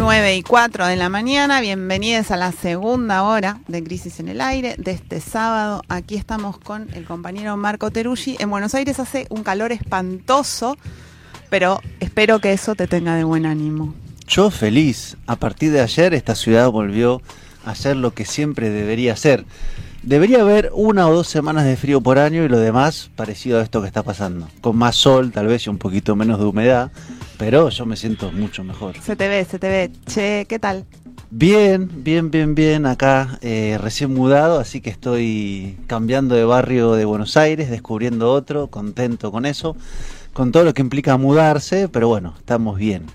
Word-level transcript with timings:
9 0.00 0.34
y 0.34 0.42
4 0.42 0.86
de 0.86 0.96
la 0.96 1.10
mañana, 1.10 1.60
bienvenidos 1.60 2.30
a 2.30 2.38
la 2.38 2.52
segunda 2.52 3.22
hora 3.22 3.60
de 3.68 3.84
Crisis 3.84 4.18
en 4.18 4.28
el 4.28 4.40
Aire 4.40 4.74
de 4.78 4.92
este 4.92 5.20
sábado. 5.20 5.82
Aquí 5.90 6.16
estamos 6.16 6.56
con 6.56 6.88
el 6.94 7.04
compañero 7.04 7.54
Marco 7.58 7.90
Teruggi. 7.90 8.38
En 8.40 8.48
Buenos 8.48 8.74
Aires 8.74 8.98
hace 8.98 9.26
un 9.28 9.42
calor 9.42 9.72
espantoso, 9.72 10.78
pero 11.50 11.82
espero 12.00 12.38
que 12.38 12.54
eso 12.54 12.74
te 12.74 12.86
tenga 12.86 13.14
de 13.14 13.24
buen 13.24 13.44
ánimo. 13.44 13.92
Yo 14.26 14.50
feliz. 14.50 15.18
A 15.26 15.36
partir 15.36 15.70
de 15.70 15.82
ayer 15.82 16.14
esta 16.14 16.34
ciudad 16.34 16.70
volvió 16.70 17.20
a 17.66 17.74
ser 17.74 17.96
lo 17.96 18.14
que 18.14 18.24
siempre 18.24 18.70
debería 18.70 19.14
ser. 19.16 19.44
Debería 20.02 20.40
haber 20.40 20.70
una 20.72 21.08
o 21.08 21.14
dos 21.14 21.28
semanas 21.28 21.66
de 21.66 21.76
frío 21.76 22.00
por 22.00 22.18
año 22.18 22.42
y 22.42 22.48
lo 22.48 22.58
demás 22.58 23.10
parecido 23.16 23.58
a 23.58 23.62
esto 23.62 23.82
que 23.82 23.86
está 23.86 24.02
pasando. 24.02 24.48
Con 24.62 24.78
más 24.78 24.96
sol 24.96 25.30
tal 25.30 25.46
vez 25.46 25.66
y 25.66 25.68
un 25.68 25.76
poquito 25.76 26.16
menos 26.16 26.38
de 26.38 26.46
humedad, 26.46 26.90
pero 27.40 27.70
yo 27.70 27.86
me 27.86 27.96
siento 27.96 28.30
mucho 28.32 28.62
mejor. 28.62 29.00
Se 29.00 29.16
te 29.16 29.26
ve, 29.26 29.46
se 29.46 29.58
te 29.58 29.68
ve. 29.70 29.90
Che, 30.06 30.44
¿qué 30.46 30.58
tal? 30.58 30.84
Bien, 31.30 31.90
bien, 32.04 32.30
bien, 32.30 32.54
bien. 32.54 32.84
Acá 32.84 33.38
eh, 33.40 33.78
recién 33.80 34.12
mudado, 34.12 34.60
así 34.60 34.82
que 34.82 34.90
estoy 34.90 35.78
cambiando 35.86 36.34
de 36.34 36.44
barrio 36.44 36.92
de 36.92 37.06
Buenos 37.06 37.38
Aires, 37.38 37.70
descubriendo 37.70 38.30
otro, 38.30 38.66
contento 38.66 39.32
con 39.32 39.46
eso, 39.46 39.74
con 40.34 40.52
todo 40.52 40.64
lo 40.64 40.74
que 40.74 40.82
implica 40.82 41.16
mudarse, 41.16 41.88
pero 41.88 42.08
bueno, 42.08 42.34
estamos 42.36 42.78
bien. 42.78 43.06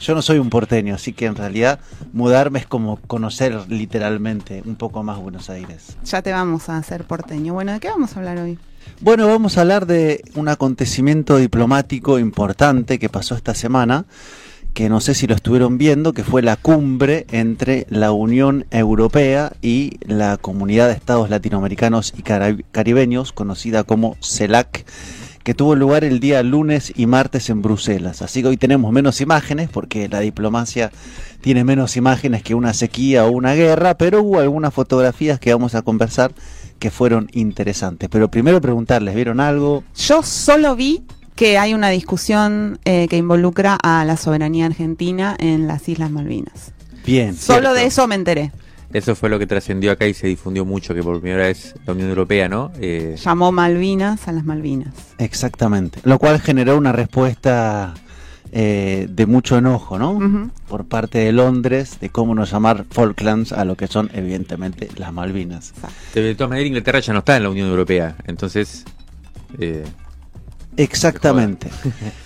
Yo 0.00 0.14
no 0.14 0.22
soy 0.22 0.38
un 0.38 0.48
porteño, 0.48 0.94
así 0.94 1.12
que 1.12 1.26
en 1.26 1.36
realidad 1.36 1.78
mudarme 2.14 2.60
es 2.60 2.66
como 2.66 2.96
conocer 3.06 3.70
literalmente 3.70 4.62
un 4.64 4.76
poco 4.76 5.02
más 5.02 5.18
Buenos 5.18 5.50
Aires. 5.50 5.98
Ya 6.02 6.22
te 6.22 6.32
vamos 6.32 6.70
a 6.70 6.78
hacer 6.78 7.04
porteño. 7.04 7.52
Bueno, 7.52 7.72
¿de 7.72 7.80
qué 7.80 7.88
vamos 7.88 8.16
a 8.16 8.20
hablar 8.20 8.38
hoy? 8.38 8.58
Bueno, 9.00 9.26
vamos 9.26 9.58
a 9.58 9.60
hablar 9.60 9.86
de 9.86 10.22
un 10.34 10.48
acontecimiento 10.48 11.36
diplomático 11.36 12.18
importante 12.18 12.98
que 12.98 13.08
pasó 13.08 13.34
esta 13.34 13.54
semana, 13.54 14.06
que 14.72 14.88
no 14.88 15.00
sé 15.00 15.14
si 15.14 15.26
lo 15.26 15.34
estuvieron 15.34 15.78
viendo, 15.78 16.12
que 16.12 16.24
fue 16.24 16.42
la 16.42 16.56
cumbre 16.56 17.26
entre 17.30 17.86
la 17.90 18.12
Unión 18.12 18.66
Europea 18.70 19.52
y 19.62 19.98
la 20.00 20.36
Comunidad 20.36 20.88
de 20.88 20.94
Estados 20.94 21.30
Latinoamericanos 21.30 22.14
y 22.16 22.22
Caribeños, 22.22 23.32
conocida 23.32 23.84
como 23.84 24.16
CELAC 24.22 24.84
que 25.46 25.54
tuvo 25.54 25.76
lugar 25.76 26.02
el 26.02 26.18
día 26.18 26.42
lunes 26.42 26.92
y 26.96 27.06
martes 27.06 27.50
en 27.50 27.62
Bruselas. 27.62 28.20
Así 28.20 28.42
que 28.42 28.48
hoy 28.48 28.56
tenemos 28.56 28.90
menos 28.92 29.20
imágenes, 29.20 29.68
porque 29.68 30.08
la 30.08 30.18
diplomacia 30.18 30.90
tiene 31.40 31.62
menos 31.62 31.96
imágenes 31.96 32.42
que 32.42 32.56
una 32.56 32.74
sequía 32.74 33.24
o 33.24 33.30
una 33.30 33.54
guerra, 33.54 33.96
pero 33.96 34.22
hubo 34.22 34.40
algunas 34.40 34.74
fotografías 34.74 35.38
que 35.38 35.52
vamos 35.52 35.76
a 35.76 35.82
conversar 35.82 36.32
que 36.78 36.90
fueron 36.90 37.28
interesantes. 37.32 38.08
Pero 38.10 38.30
primero 38.30 38.60
preguntarles, 38.60 39.14
¿vieron 39.14 39.40
algo? 39.40 39.84
Yo 39.96 40.22
solo 40.22 40.76
vi 40.76 41.02
que 41.34 41.58
hay 41.58 41.74
una 41.74 41.90
discusión 41.90 42.78
eh, 42.84 43.06
que 43.08 43.16
involucra 43.16 43.78
a 43.82 44.04
la 44.04 44.16
soberanía 44.16 44.66
argentina 44.66 45.36
en 45.38 45.66
las 45.66 45.88
Islas 45.88 46.10
Malvinas. 46.10 46.72
Bien. 47.04 47.36
Solo 47.36 47.74
de 47.74 47.84
eso 47.84 48.06
me 48.06 48.14
enteré. 48.14 48.52
Eso 48.92 49.14
fue 49.14 49.28
lo 49.28 49.38
que 49.38 49.46
trascendió 49.46 49.92
acá 49.92 50.06
y 50.06 50.14
se 50.14 50.26
difundió 50.26 50.64
mucho, 50.64 50.94
que 50.94 51.02
por 51.02 51.20
primera 51.20 51.46
vez 51.46 51.74
la 51.84 51.92
Unión 51.92 52.08
Europea, 52.08 52.48
¿no? 52.48 52.72
Eh, 52.80 53.16
Llamó 53.22 53.52
Malvinas 53.52 54.26
a 54.28 54.32
las 54.32 54.44
Malvinas. 54.44 54.94
Exactamente. 55.18 56.00
Lo 56.04 56.18
cual 56.18 56.40
generó 56.40 56.78
una 56.78 56.92
respuesta 56.92 57.94
eh, 58.52 59.06
de 59.10 59.26
mucho 59.26 59.58
enojo, 59.58 59.98
¿no? 59.98 60.50
Por 60.68 60.86
parte 60.86 61.18
de 61.18 61.32
Londres, 61.32 61.98
de 62.00 62.10
cómo 62.10 62.34
no 62.34 62.44
llamar 62.44 62.84
Falklands 62.90 63.52
a 63.52 63.64
lo 63.64 63.76
que 63.76 63.86
son, 63.86 64.10
evidentemente, 64.12 64.88
las 64.96 65.12
Malvinas. 65.12 65.72
De 66.14 66.34
todas 66.34 66.50
maneras, 66.50 66.68
Inglaterra 66.68 67.00
ya 67.00 67.12
no 67.12 67.20
está 67.20 67.36
en 67.36 67.42
la 67.44 67.50
Unión 67.50 67.68
Europea, 67.68 68.16
entonces... 68.26 68.84
Eh, 69.58 69.84
Exactamente. 70.76 71.70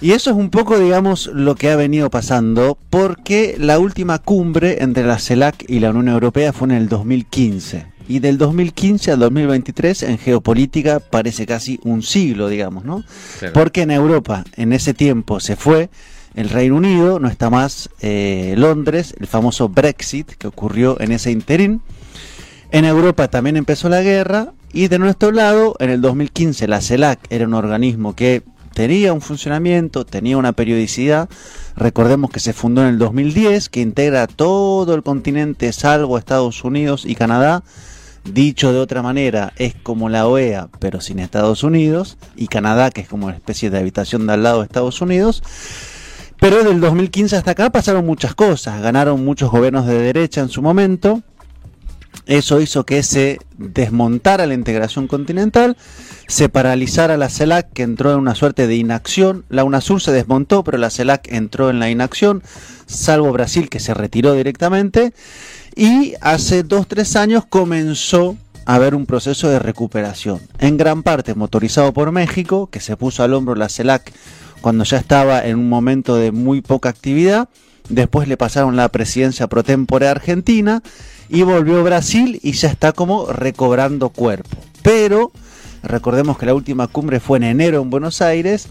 Y 0.01 0.13
eso 0.13 0.31
es 0.31 0.37
un 0.37 0.51
poco, 0.51 0.79
digamos, 0.79 1.27
lo 1.33 1.55
que 1.55 1.71
ha 1.71 1.77
venido 1.77 2.11
pasando, 2.11 2.79
porque 2.91 3.55
la 3.59 3.79
última 3.79 4.19
cumbre 4.19 4.83
entre 4.83 5.05
la 5.05 5.19
CELAC 5.19 5.65
y 5.69 5.79
la 5.81 5.91
Unión 5.91 6.09
Europea 6.09 6.53
fue 6.53 6.67
en 6.69 6.73
el 6.73 6.89
2015. 6.89 7.87
Y 8.11 8.19
del 8.19 8.39
2015 8.39 9.13
al 9.13 9.21
2023 9.21 10.03
en 10.03 10.19
geopolítica 10.19 10.99
parece 10.99 11.47
casi 11.47 11.79
un 11.85 12.03
siglo, 12.03 12.49
digamos, 12.49 12.85
¿no? 12.85 13.05
Porque 13.55 13.83
en 13.83 13.93
Europa 13.93 14.43
en 14.57 14.73
ese 14.73 14.95
tiempo 14.95 15.39
se 15.39 15.55
fue 15.55 15.91
el 16.35 16.49
Reino 16.49 16.75
Unido, 16.75 17.21
no 17.21 17.29
está 17.29 17.51
más 17.51 17.89
eh, 18.01 18.55
Londres, 18.57 19.15
el 19.21 19.29
famoso 19.29 19.69
Brexit 19.69 20.27
que 20.27 20.49
ocurrió 20.49 21.01
en 21.01 21.13
ese 21.13 21.31
interín. 21.31 21.83
En 22.73 22.85
Europa 22.85 23.29
también 23.29 23.57
empezó 23.57 23.89
la 23.89 24.03
guerra 24.03 24.55
y 24.73 24.89
de 24.89 24.99
nuestro 24.99 25.31
lado, 25.31 25.77
en 25.79 25.91
el 25.91 26.01
2015, 26.01 26.67
la 26.67 26.81
CELAC 26.81 27.21
era 27.31 27.47
un 27.47 27.55
organismo 27.55 28.17
que 28.17 28.43
tenía 28.75 29.13
un 29.13 29.21
funcionamiento, 29.21 30.05
tenía 30.05 30.37
una 30.37 30.53
periodicidad. 30.53 31.29
Recordemos 31.77 32.33
que 32.33 32.41
se 32.41 32.55
fundó 32.55 32.83
en 32.83 32.89
el 32.89 32.99
2010, 32.99 33.69
que 33.69 33.81
integra 33.81 34.27
todo 34.27 34.97
el 34.97 35.05
continente 35.05 35.73
salvo 35.73 36.19
Estados 36.19 36.65
Unidos 36.65 37.05
y 37.07 37.15
Canadá. 37.15 37.63
Dicho 38.25 38.73
de 38.73 38.79
otra 38.79 39.03
manera, 39.03 39.53
es 39.57 39.75
como 39.75 40.09
la 40.09 40.27
OEA, 40.27 40.69
pero 40.79 41.01
sin 41.01 41.19
Estados 41.19 41.63
Unidos, 41.63 42.19
y 42.37 42.49
Canadá, 42.49 42.91
que 42.91 43.01
es 43.01 43.09
como 43.09 43.27
una 43.27 43.37
especie 43.37 43.71
de 43.71 43.79
habitación 43.79 44.27
de 44.27 44.35
al 44.35 44.43
lado 44.43 44.59
de 44.59 44.67
Estados 44.67 45.01
Unidos. 45.01 45.43
Pero 46.39 46.65
del 46.65 46.81
2015 46.81 47.37
hasta 47.37 47.51
acá 47.51 47.71
pasaron 47.71 48.07
muchas 48.07 48.35
cosas. 48.35 48.81
Ganaron 48.81 49.25
muchos 49.25 49.51
gobiernos 49.51 49.87
de 49.87 50.01
derecha 50.01 50.41
en 50.41 50.49
su 50.49 50.63
momento. 50.63 51.23
Eso 52.27 52.61
hizo 52.61 52.85
que 52.85 53.03
se 53.03 53.39
desmontara 53.59 54.47
la 54.47 54.55
integración 54.55 55.07
continental, 55.07 55.77
se 56.29 56.49
paralizara 56.49 57.17
la 57.17 57.29
CELAC, 57.29 57.73
que 57.73 57.83
entró 57.83 58.13
en 58.13 58.19
una 58.19 58.35
suerte 58.35 58.67
de 58.67 58.77
inacción. 58.77 59.45
La 59.49 59.65
UNASUR 59.65 60.01
se 60.01 60.13
desmontó, 60.13 60.63
pero 60.63 60.79
la 60.79 60.91
CELAC 60.91 61.31
entró 61.33 61.71
en 61.71 61.79
la 61.79 61.91
inacción, 61.91 62.43
salvo 62.87 63.33
Brasil, 63.33 63.69
que 63.69 63.81
se 63.81 63.95
retiró 63.95 64.35
directamente. 64.35 65.13
Y 65.81 66.13
hace 66.21 66.63
dos, 66.63 66.87
tres 66.87 67.17
años 67.17 67.47
comenzó 67.49 68.37
a 68.67 68.75
haber 68.75 68.95
un 68.95 69.07
proceso 69.07 69.49
de 69.49 69.59
recuperación, 69.59 70.39
en 70.59 70.77
gran 70.77 71.03
parte 71.03 71.35
motorizado 71.35 71.95
por 71.95 72.13
México, 72.13 72.69
que 72.71 72.81
se 72.81 72.99
puso 72.99 73.23
al 73.23 73.33
hombro 73.33 73.55
la 73.55 73.71
CELAC 73.71 74.13
cuando 74.61 74.85
ya 74.85 74.99
estaba 74.99 75.47
en 75.47 75.59
un 75.59 75.71
momento 75.71 76.17
de 76.17 76.33
muy 76.33 76.61
poca 76.61 76.91
actividad. 76.91 77.49
Después 77.89 78.29
le 78.29 78.37
pasaron 78.37 78.77
la 78.77 78.91
presidencia 78.91 79.47
pro 79.47 79.63
tempore 79.65 80.07
a 80.07 80.11
Argentina 80.11 80.83
y 81.31 81.45
volvió 81.45 81.83
Brasil 81.83 82.39
y 82.43 82.53
ya 82.53 82.69
está 82.69 82.93
como 82.93 83.33
recobrando 83.33 84.11
cuerpo. 84.11 84.59
Pero 84.83 85.33
recordemos 85.83 86.37
que 86.37 86.45
la 86.45 86.53
última 86.53 86.89
cumbre 86.89 87.21
fue 87.21 87.39
en 87.39 87.45
enero 87.45 87.81
en 87.81 87.89
Buenos 87.89 88.21
Aires, 88.21 88.69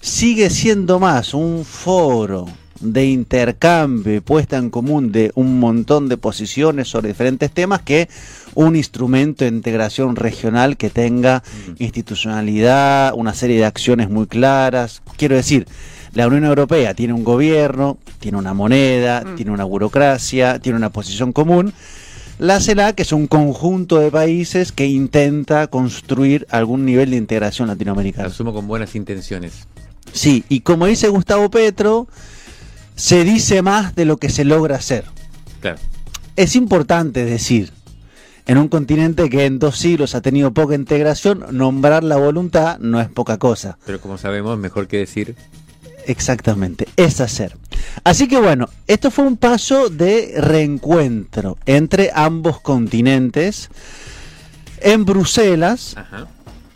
sigue 0.00 0.48
siendo 0.48 1.00
más 1.00 1.34
un 1.34 1.64
foro 1.64 2.46
de 2.82 3.06
intercambio 3.06 4.14
y 4.14 4.20
puesta 4.20 4.58
en 4.58 4.70
común 4.70 5.12
de 5.12 5.32
un 5.34 5.58
montón 5.58 6.08
de 6.08 6.16
posiciones 6.16 6.88
sobre 6.88 7.08
diferentes 7.08 7.50
temas 7.50 7.82
que 7.82 8.08
un 8.54 8.76
instrumento 8.76 9.44
de 9.44 9.50
integración 9.50 10.16
regional 10.16 10.76
que 10.76 10.90
tenga 10.90 11.42
institucionalidad, 11.78 13.14
una 13.14 13.34
serie 13.34 13.56
de 13.56 13.64
acciones 13.64 14.10
muy 14.10 14.26
claras. 14.26 15.02
Quiero 15.16 15.36
decir, 15.36 15.66
la 16.12 16.26
Unión 16.26 16.44
Europea 16.44 16.94
tiene 16.94 17.14
un 17.14 17.24
gobierno, 17.24 17.98
tiene 18.18 18.36
una 18.36 18.52
moneda, 18.52 19.22
mm. 19.24 19.34
tiene 19.36 19.52
una 19.52 19.64
burocracia, 19.64 20.58
tiene 20.58 20.76
una 20.76 20.90
posición 20.90 21.32
común 21.32 21.72
la 22.42 22.58
CELAC 22.58 22.98
es 22.98 23.12
un 23.12 23.28
conjunto 23.28 24.00
de 24.00 24.10
países 24.10 24.72
que 24.72 24.86
intenta 24.86 25.68
construir 25.68 26.44
algún 26.50 26.84
nivel 26.84 27.10
de 27.10 27.16
integración 27.16 27.68
latinoamericana. 27.68 28.26
Asumo 28.26 28.52
con 28.52 28.66
buenas 28.66 28.96
intenciones. 28.96 29.68
Sí, 30.12 30.44
y 30.48 30.60
como 30.60 30.86
dice 30.86 31.08
Gustavo 31.08 31.50
Petro, 31.50 32.08
se 32.96 33.24
dice 33.24 33.62
más 33.62 33.94
de 33.94 34.04
lo 34.04 34.16
que 34.16 34.28
se 34.28 34.44
logra 34.44 34.76
hacer. 34.76 35.04
Claro. 35.60 35.78
Es 36.36 36.56
importante 36.56 37.24
decir, 37.24 37.72
en 38.46 38.58
un 38.58 38.68
continente 38.68 39.30
que 39.30 39.44
en 39.44 39.58
dos 39.58 39.78
siglos 39.78 40.14
ha 40.14 40.20
tenido 40.20 40.52
poca 40.52 40.74
integración, 40.74 41.44
nombrar 41.52 42.04
la 42.04 42.16
voluntad 42.16 42.78
no 42.78 43.00
es 43.00 43.08
poca 43.08 43.38
cosa. 43.38 43.78
Pero 43.86 44.00
como 44.00 44.18
sabemos, 44.18 44.58
mejor 44.58 44.88
que 44.88 44.98
decir 44.98 45.36
Exactamente, 46.06 46.88
es 46.96 47.20
hacer. 47.20 47.56
Así 48.04 48.28
que 48.28 48.40
bueno, 48.40 48.68
esto 48.86 49.10
fue 49.10 49.24
un 49.24 49.36
paso 49.36 49.88
de 49.88 50.34
reencuentro 50.36 51.58
entre 51.66 52.10
ambos 52.14 52.60
continentes 52.60 53.70
en 54.80 55.04
Bruselas. 55.04 55.96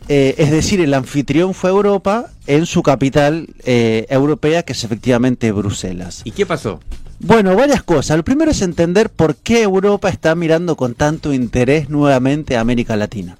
Eh, 0.07 0.35
es 0.37 0.51
decir, 0.51 0.81
el 0.81 0.93
anfitrión 0.93 1.53
fue 1.53 1.69
Europa 1.69 2.31
en 2.45 2.65
su 2.65 2.83
capital 2.83 3.47
eh, 3.65 4.05
europea, 4.09 4.63
que 4.63 4.73
es 4.73 4.83
efectivamente 4.83 5.51
Bruselas. 5.51 6.21
¿Y 6.23 6.31
qué 6.31 6.45
pasó? 6.45 6.79
Bueno, 7.19 7.55
varias 7.55 7.83
cosas. 7.83 8.15
Lo 8.15 8.23
primero 8.23 8.51
es 8.51 8.61
entender 8.61 9.09
por 9.09 9.35
qué 9.35 9.63
Europa 9.63 10.09
está 10.09 10.35
mirando 10.35 10.75
con 10.75 10.93
tanto 10.93 11.33
interés 11.33 11.89
nuevamente 11.89 12.55
a 12.55 12.61
América 12.61 12.95
Latina. 12.95 13.37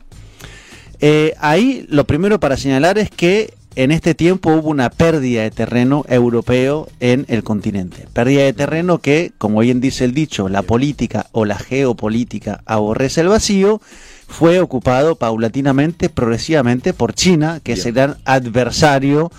Eh, 0.99 1.35
ahí 1.39 1.85
lo 1.89 2.05
primero 2.05 2.39
para 2.39 2.57
señalar 2.57 2.97
es 2.97 3.11
que 3.11 3.53
en 3.75 3.91
este 3.91 4.15
tiempo 4.15 4.51
hubo 4.51 4.69
una 4.69 4.89
pérdida 4.89 5.43
de 5.43 5.51
terreno 5.51 6.03
europeo 6.09 6.89
en 6.99 7.25
el 7.27 7.43
continente. 7.43 8.07
Pérdida 8.11 8.43
de 8.43 8.53
terreno 8.53 8.97
que, 8.97 9.31
como 9.37 9.59
bien 9.59 9.79
dice 9.79 10.05
el 10.05 10.15
dicho, 10.15 10.49
la 10.49 10.63
política 10.63 11.27
o 11.31 11.45
la 11.45 11.59
geopolítica 11.59 12.63
aborrece 12.65 13.21
el 13.21 13.27
vacío, 13.27 13.79
fue 14.27 14.59
ocupado 14.59 15.15
paulatinamente, 15.15 16.09
progresivamente 16.09 16.93
por 16.93 17.13
China, 17.13 17.59
que 17.63 17.73
es 17.73 17.85
el 17.85 17.93
gran 17.93 18.17
adversario 18.25 19.31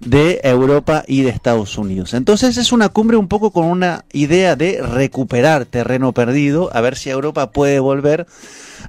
de 0.00 0.40
Europa 0.44 1.04
y 1.06 1.22
de 1.22 1.30
Estados 1.30 1.76
Unidos. 1.76 2.14
Entonces 2.14 2.56
es 2.56 2.72
una 2.72 2.88
cumbre 2.88 3.16
un 3.16 3.28
poco 3.28 3.50
con 3.50 3.64
una 3.66 4.04
idea 4.12 4.56
de 4.56 4.80
recuperar 4.80 5.66
terreno 5.66 6.12
perdido, 6.12 6.70
a 6.72 6.80
ver 6.80 6.96
si 6.96 7.10
Europa 7.10 7.50
puede 7.50 7.80
volver 7.80 8.26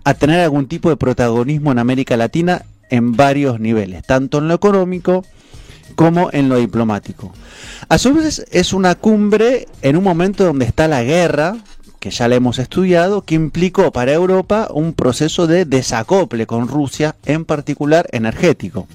a 0.04 0.14
tener 0.14 0.40
algún 0.40 0.68
tipo 0.68 0.90
de 0.90 0.98
protagonismo 0.98 1.72
en 1.72 1.80
América 1.80 2.16
Latina 2.16 2.64
en 2.90 3.16
varios 3.16 3.60
niveles, 3.60 4.04
tanto 4.06 4.38
en 4.38 4.48
lo 4.48 4.54
económico 4.54 5.26
como 5.96 6.30
en 6.32 6.48
lo 6.50 6.58
diplomático. 6.58 7.34
A 7.88 7.98
su 7.98 8.14
vez 8.14 8.46
es 8.52 8.74
una 8.74 8.96
cumbre 8.96 9.68
en 9.82 9.98
un 9.98 10.04
momento 10.04 10.46
donde 10.46 10.66
está 10.66 10.88
la 10.88 11.04
guerra, 11.04 11.58
que 12.00 12.12
ya 12.12 12.28
la 12.28 12.36
hemos 12.36 12.60
estudiado, 12.60 13.24
que 13.24 13.36
implicó 13.36 13.92
para 13.92 14.14
Europa 14.14 14.68
un 14.72 14.94
proceso 14.94 15.48
de 15.48 15.66
desacople 15.66 16.48
con 16.48 16.68
Rusia, 16.68 17.16
en 17.26 17.46
particular 17.46 18.08
energético. 18.12 18.88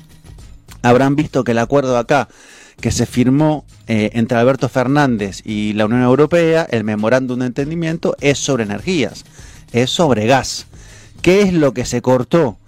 Habrán 0.82 1.16
visto 1.16 1.44
que 1.44 1.52
el 1.52 1.58
acuerdo 1.58 1.96
acá 1.98 2.28
que 2.80 2.90
se 2.90 3.06
firmó 3.06 3.64
eh, 3.86 4.10
entre 4.14 4.38
Alberto 4.38 4.68
Fernández 4.68 5.42
y 5.44 5.72
la 5.74 5.86
Unión 5.86 6.02
Europea, 6.02 6.66
el 6.70 6.84
memorándum 6.84 7.38
de 7.40 7.46
entendimiento, 7.46 8.16
es 8.20 8.38
sobre 8.38 8.64
energías, 8.64 9.24
es 9.72 9.90
sobre 9.90 10.26
gas. 10.26 10.66
¿Qué 11.22 11.42
es 11.42 11.52
lo 11.52 11.72
que 11.72 11.84
se 11.84 12.02
cortó 12.02 12.58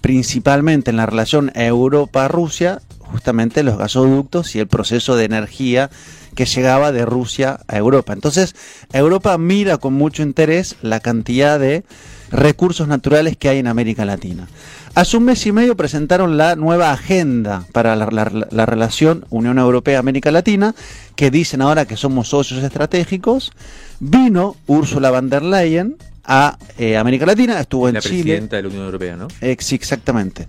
principalmente 0.00 0.90
en 0.90 0.96
la 0.96 1.06
relación 1.06 1.52
Europa-Rusia? 1.54 2.80
Justamente 3.00 3.62
los 3.62 3.78
gasoductos 3.78 4.54
y 4.56 4.60
el 4.60 4.66
proceso 4.66 5.16
de 5.16 5.24
energía 5.24 5.90
que 6.36 6.44
llegaba 6.44 6.92
de 6.92 7.04
Rusia 7.04 7.58
a 7.66 7.76
Europa. 7.76 8.12
Entonces, 8.12 8.54
Europa 8.92 9.36
mira 9.38 9.78
con 9.78 9.94
mucho 9.94 10.22
interés 10.22 10.76
la 10.82 11.00
cantidad 11.00 11.58
de 11.58 11.82
recursos 12.30 12.86
naturales 12.86 13.36
que 13.36 13.48
hay 13.48 13.58
en 13.58 13.66
América 13.66 14.04
Latina. 14.04 14.46
Hace 14.94 15.16
un 15.16 15.24
mes 15.24 15.44
y 15.46 15.52
medio 15.52 15.76
presentaron 15.76 16.36
la 16.36 16.56
nueva 16.56 16.92
agenda 16.92 17.64
para 17.72 17.96
la, 17.96 18.66
relación 18.66 19.26
Unión 19.30 19.58
Europea-América 19.58 20.30
Latina, 20.30 20.74
que 21.16 21.30
dicen 21.30 21.62
ahora 21.62 21.84
que 21.86 21.96
somos 21.96 22.28
socios 22.28 22.62
estratégicos. 22.62 23.52
Vino 23.98 24.56
Ursula 24.66 25.10
von 25.10 25.28
der 25.28 25.42
Leyen 25.42 25.96
a 26.24 26.58
eh, 26.78 26.96
América 26.96 27.26
Latina, 27.26 27.60
estuvo 27.60 27.88
en 27.88 27.96
Chile. 27.96 28.16
La 28.16 28.22
presidenta 28.22 28.56
de 28.56 28.62
la 28.62 28.68
Unión 28.68 28.84
Europea, 28.84 29.16
¿no? 29.16 29.28
exactamente. 29.40 30.46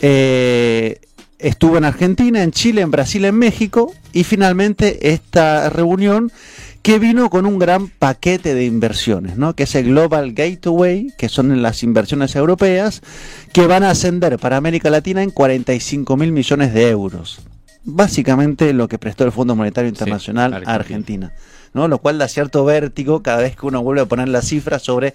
Eh, 0.00 1.00
estuvo 1.44 1.76
en 1.76 1.84
Argentina, 1.84 2.42
en 2.42 2.52
Chile, 2.52 2.80
en 2.80 2.90
Brasil, 2.90 3.24
en 3.26 3.36
México 3.36 3.92
y 4.12 4.24
finalmente 4.24 5.12
esta 5.12 5.68
reunión 5.68 6.32
que 6.80 6.98
vino 6.98 7.28
con 7.30 7.44
un 7.46 7.58
gran 7.58 7.88
paquete 7.88 8.54
de 8.54 8.64
inversiones, 8.64 9.36
¿no? 9.36 9.54
que 9.54 9.64
es 9.64 9.74
el 9.74 9.86
Global 9.86 10.32
Gateway, 10.32 11.12
que 11.18 11.28
son 11.28 11.62
las 11.62 11.82
inversiones 11.82 12.34
europeas, 12.34 13.02
que 13.52 13.66
van 13.66 13.82
a 13.82 13.90
ascender 13.90 14.38
para 14.38 14.56
América 14.56 14.90
Latina 14.90 15.22
en 15.22 15.30
45 15.30 16.16
mil 16.16 16.32
millones 16.32 16.72
de 16.72 16.88
euros. 16.88 17.40
Básicamente 17.84 18.72
lo 18.72 18.88
que 18.88 18.98
prestó 18.98 19.24
el 19.24 19.32
Fondo 19.32 19.54
Monetario 19.54 19.88
Internacional 19.88 20.62
a 20.66 20.74
Argentina. 20.74 21.32
¿no? 21.74 21.88
Lo 21.88 21.98
cual 21.98 22.18
da 22.18 22.28
cierto 22.28 22.64
vértigo 22.64 23.22
cada 23.22 23.42
vez 23.42 23.56
que 23.56 23.66
uno 23.66 23.82
vuelve 23.82 24.02
a 24.02 24.06
poner 24.06 24.28
las 24.28 24.46
cifras 24.46 24.82
sobre 24.82 25.12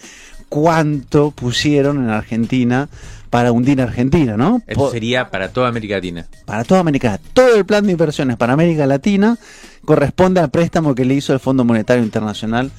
cuánto 0.50 1.31
pusieron 1.31 2.04
en 2.04 2.10
Argentina 2.10 2.90
para 3.30 3.51
hundir 3.51 3.81
Argentina, 3.81 4.36
¿no? 4.36 4.62
Eso 4.66 4.92
sería 4.92 5.30
para 5.30 5.50
toda 5.50 5.69
América 5.69 5.96
Latina. 5.96 6.28
Para 6.46 6.63
toda 6.63 6.80
América 6.81 7.12
Latina. 7.12 7.31
Todo 7.34 7.56
el 7.56 7.66
plan 7.66 7.86
de 7.86 7.92
inversiones 7.92 8.38
para 8.38 8.54
América 8.54 8.88
Latina 8.88 9.38
corresponde 9.86 10.42
al 10.42 10.50
préstamo 10.50 10.96
que 10.96 11.06
le 11.06 11.13
hizo 11.13 11.34
el 11.34 11.40
Fondo 11.40 11.63
Monetario 11.63 12.04
Internacional 12.04 12.72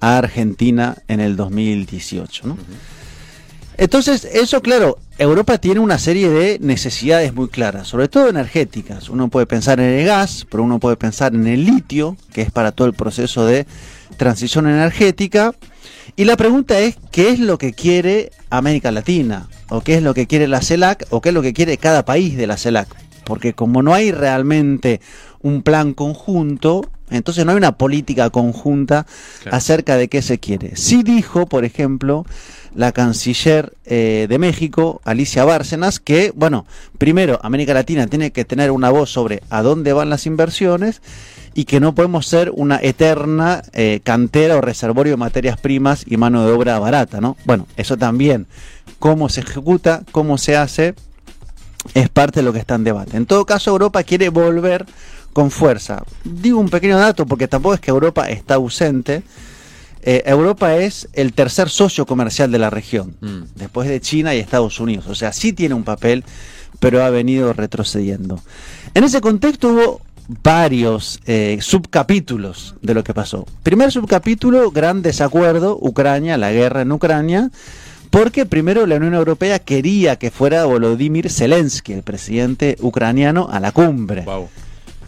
a 0.00 0.18
Argentina 0.18 0.96
en 1.08 1.20
el 1.20 1.36
2018, 1.36 2.46
¿no? 2.46 2.56
Entonces, 3.76 4.24
eso, 4.24 4.60
claro, 4.60 4.98
Europa 5.18 5.58
tiene 5.58 5.78
una 5.78 5.98
serie 5.98 6.28
de 6.28 6.58
necesidades 6.60 7.32
muy 7.32 7.48
claras, 7.48 7.86
sobre 7.86 8.08
todo 8.08 8.28
energéticas. 8.28 9.08
Uno 9.08 9.28
puede 9.28 9.46
pensar 9.46 9.78
en 9.78 10.00
el 10.00 10.04
gas, 10.04 10.44
pero 10.50 10.64
uno 10.64 10.80
puede 10.80 10.96
pensar 10.96 11.32
en 11.32 11.46
el 11.46 11.64
litio, 11.64 12.16
que 12.32 12.42
es 12.42 12.50
para 12.50 12.72
todo 12.72 12.88
el 12.88 12.94
proceso 12.94 13.46
de 13.46 13.66
transición 14.16 14.68
energética. 14.68 15.54
Y 16.18 16.24
la 16.24 16.36
pregunta 16.36 16.80
es, 16.80 16.96
¿qué 17.12 17.30
es 17.30 17.38
lo 17.38 17.58
que 17.58 17.72
quiere 17.72 18.32
América 18.50 18.90
Latina? 18.90 19.48
¿O 19.68 19.82
qué 19.82 19.94
es 19.94 20.02
lo 20.02 20.14
que 20.14 20.26
quiere 20.26 20.48
la 20.48 20.60
CELAC? 20.60 21.06
¿O 21.10 21.20
qué 21.20 21.28
es 21.28 21.34
lo 21.34 21.42
que 21.42 21.52
quiere 21.52 21.76
cada 21.76 22.04
país 22.04 22.36
de 22.36 22.48
la 22.48 22.56
CELAC? 22.56 22.88
Porque 23.22 23.52
como 23.52 23.84
no 23.84 23.94
hay 23.94 24.10
realmente 24.10 25.00
un 25.42 25.62
plan 25.62 25.94
conjunto, 25.94 26.90
entonces 27.08 27.44
no 27.44 27.52
hay 27.52 27.56
una 27.56 27.78
política 27.78 28.30
conjunta 28.30 29.06
acerca 29.52 29.96
de 29.96 30.08
qué 30.08 30.20
se 30.20 30.40
quiere. 30.40 30.74
Sí 30.74 31.04
dijo, 31.04 31.46
por 31.46 31.64
ejemplo, 31.64 32.26
la 32.74 32.90
canciller 32.90 33.74
eh, 33.84 34.26
de 34.28 34.38
México, 34.40 35.00
Alicia 35.04 35.44
Bárcenas, 35.44 36.00
que, 36.00 36.32
bueno, 36.34 36.66
primero, 36.98 37.38
América 37.44 37.74
Latina 37.74 38.08
tiene 38.08 38.32
que 38.32 38.44
tener 38.44 38.72
una 38.72 38.90
voz 38.90 39.08
sobre 39.10 39.44
a 39.50 39.62
dónde 39.62 39.92
van 39.92 40.10
las 40.10 40.26
inversiones 40.26 41.00
y 41.58 41.64
que 41.64 41.80
no 41.80 41.92
podemos 41.92 42.24
ser 42.24 42.52
una 42.54 42.78
eterna 42.80 43.64
eh, 43.72 43.98
cantera 44.04 44.56
o 44.56 44.60
reservorio 44.60 45.14
de 45.14 45.16
materias 45.16 45.58
primas 45.58 46.04
y 46.06 46.16
mano 46.16 46.46
de 46.46 46.52
obra 46.52 46.78
barata, 46.78 47.20
¿no? 47.20 47.36
Bueno, 47.44 47.66
eso 47.76 47.96
también, 47.96 48.46
cómo 49.00 49.28
se 49.28 49.40
ejecuta, 49.40 50.04
cómo 50.12 50.38
se 50.38 50.56
hace, 50.56 50.94
es 51.94 52.08
parte 52.10 52.38
de 52.38 52.44
lo 52.44 52.52
que 52.52 52.60
está 52.60 52.76
en 52.76 52.84
debate. 52.84 53.16
En 53.16 53.26
todo 53.26 53.44
caso, 53.44 53.72
Europa 53.72 54.04
quiere 54.04 54.28
volver 54.28 54.86
con 55.32 55.50
fuerza. 55.50 56.04
Digo 56.22 56.60
un 56.60 56.68
pequeño 56.68 56.96
dato 56.96 57.26
porque 57.26 57.48
tampoco 57.48 57.74
es 57.74 57.80
que 57.80 57.90
Europa 57.90 58.30
está 58.30 58.54
ausente. 58.54 59.24
Eh, 60.02 60.22
Europa 60.26 60.76
es 60.76 61.08
el 61.12 61.32
tercer 61.32 61.70
socio 61.70 62.06
comercial 62.06 62.52
de 62.52 62.58
la 62.60 62.70
región, 62.70 63.16
mm. 63.20 63.56
después 63.56 63.88
de 63.88 64.00
China 64.00 64.32
y 64.32 64.38
Estados 64.38 64.78
Unidos. 64.78 65.08
O 65.08 65.16
sea, 65.16 65.32
sí 65.32 65.52
tiene 65.52 65.74
un 65.74 65.82
papel, 65.82 66.24
pero 66.78 67.02
ha 67.02 67.10
venido 67.10 67.52
retrocediendo. 67.52 68.40
En 68.94 69.02
ese 69.02 69.20
contexto 69.20 69.70
hubo 69.70 70.00
varios 70.28 71.20
eh, 71.26 71.58
subcapítulos 71.60 72.74
de 72.82 72.94
lo 72.94 73.02
que 73.02 73.14
pasó. 73.14 73.46
Primer 73.62 73.90
subcapítulo, 73.90 74.70
gran 74.70 75.02
desacuerdo, 75.02 75.78
Ucrania, 75.80 76.36
la 76.36 76.52
guerra 76.52 76.82
en 76.82 76.92
Ucrania, 76.92 77.50
porque 78.10 78.46
primero 78.46 78.86
la 78.86 78.96
Unión 78.96 79.14
Europea 79.14 79.58
quería 79.58 80.16
que 80.16 80.30
fuera 80.30 80.66
Volodymyr 80.66 81.30
Zelensky, 81.30 81.94
el 81.94 82.02
presidente 82.02 82.76
ucraniano, 82.80 83.48
a 83.50 83.58
la 83.58 83.72
cumbre. 83.72 84.24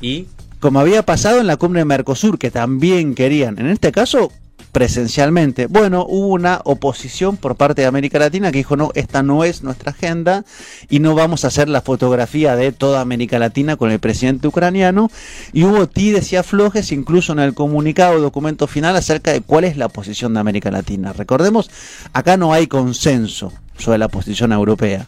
Y 0.01 0.27
como 0.59 0.81
había 0.81 1.03
pasado 1.03 1.41
en 1.41 1.47
la 1.47 1.57
cumbre 1.57 1.81
de 1.81 1.85
Mercosur, 1.87 2.39
que 2.39 2.51
también 2.51 3.15
querían, 3.15 3.59
en 3.59 3.67
este 3.67 3.93
caso 3.93 4.33
presencialmente. 4.73 5.67
Bueno, 5.67 6.07
hubo 6.09 6.29
una 6.29 6.61
oposición 6.65 7.37
por 7.37 7.57
parte 7.57 7.83
de 7.83 7.89
América 7.89 8.19
Latina 8.19 8.53
que 8.53 8.59
dijo, 8.59 8.77
no, 8.77 8.91
esta 8.95 9.23
no 9.23 9.45
es 9.45 9.63
nuestra 9.63 9.91
agenda 9.91 10.45
y 10.89 11.01
no 11.01 11.15
vamos 11.15 11.45
a 11.45 11.49
hacer 11.49 11.69
la 11.69 11.81
fotografía 11.83 12.57
de 12.57 12.73
toda 12.73 13.01
América 13.01 13.39
Latina 13.39 13.77
con 13.77 13.91
el 13.91 13.99
presidente 13.99 14.47
ucraniano. 14.49 15.11
Y 15.53 15.65
hubo 15.65 15.89
tides 15.89 16.33
y 16.33 16.37
aflojes, 16.37 16.93
incluso 16.93 17.33
en 17.33 17.41
el 17.41 17.55
comunicado 17.55 18.21
documento 18.21 18.67
final, 18.67 18.97
acerca 18.97 19.33
de 19.33 19.41
cuál 19.41 19.65
es 19.65 19.77
la 19.77 19.89
posición 19.89 20.35
de 20.35 20.41
América 20.41 20.71
Latina. 20.71 21.13
Recordemos, 21.13 21.71
acá 22.13 22.37
no 22.37 22.53
hay 22.53 22.67
consenso 22.67 23.53
sobre 23.77 23.99
la 23.99 24.09
posición 24.09 24.53
europea. 24.53 25.07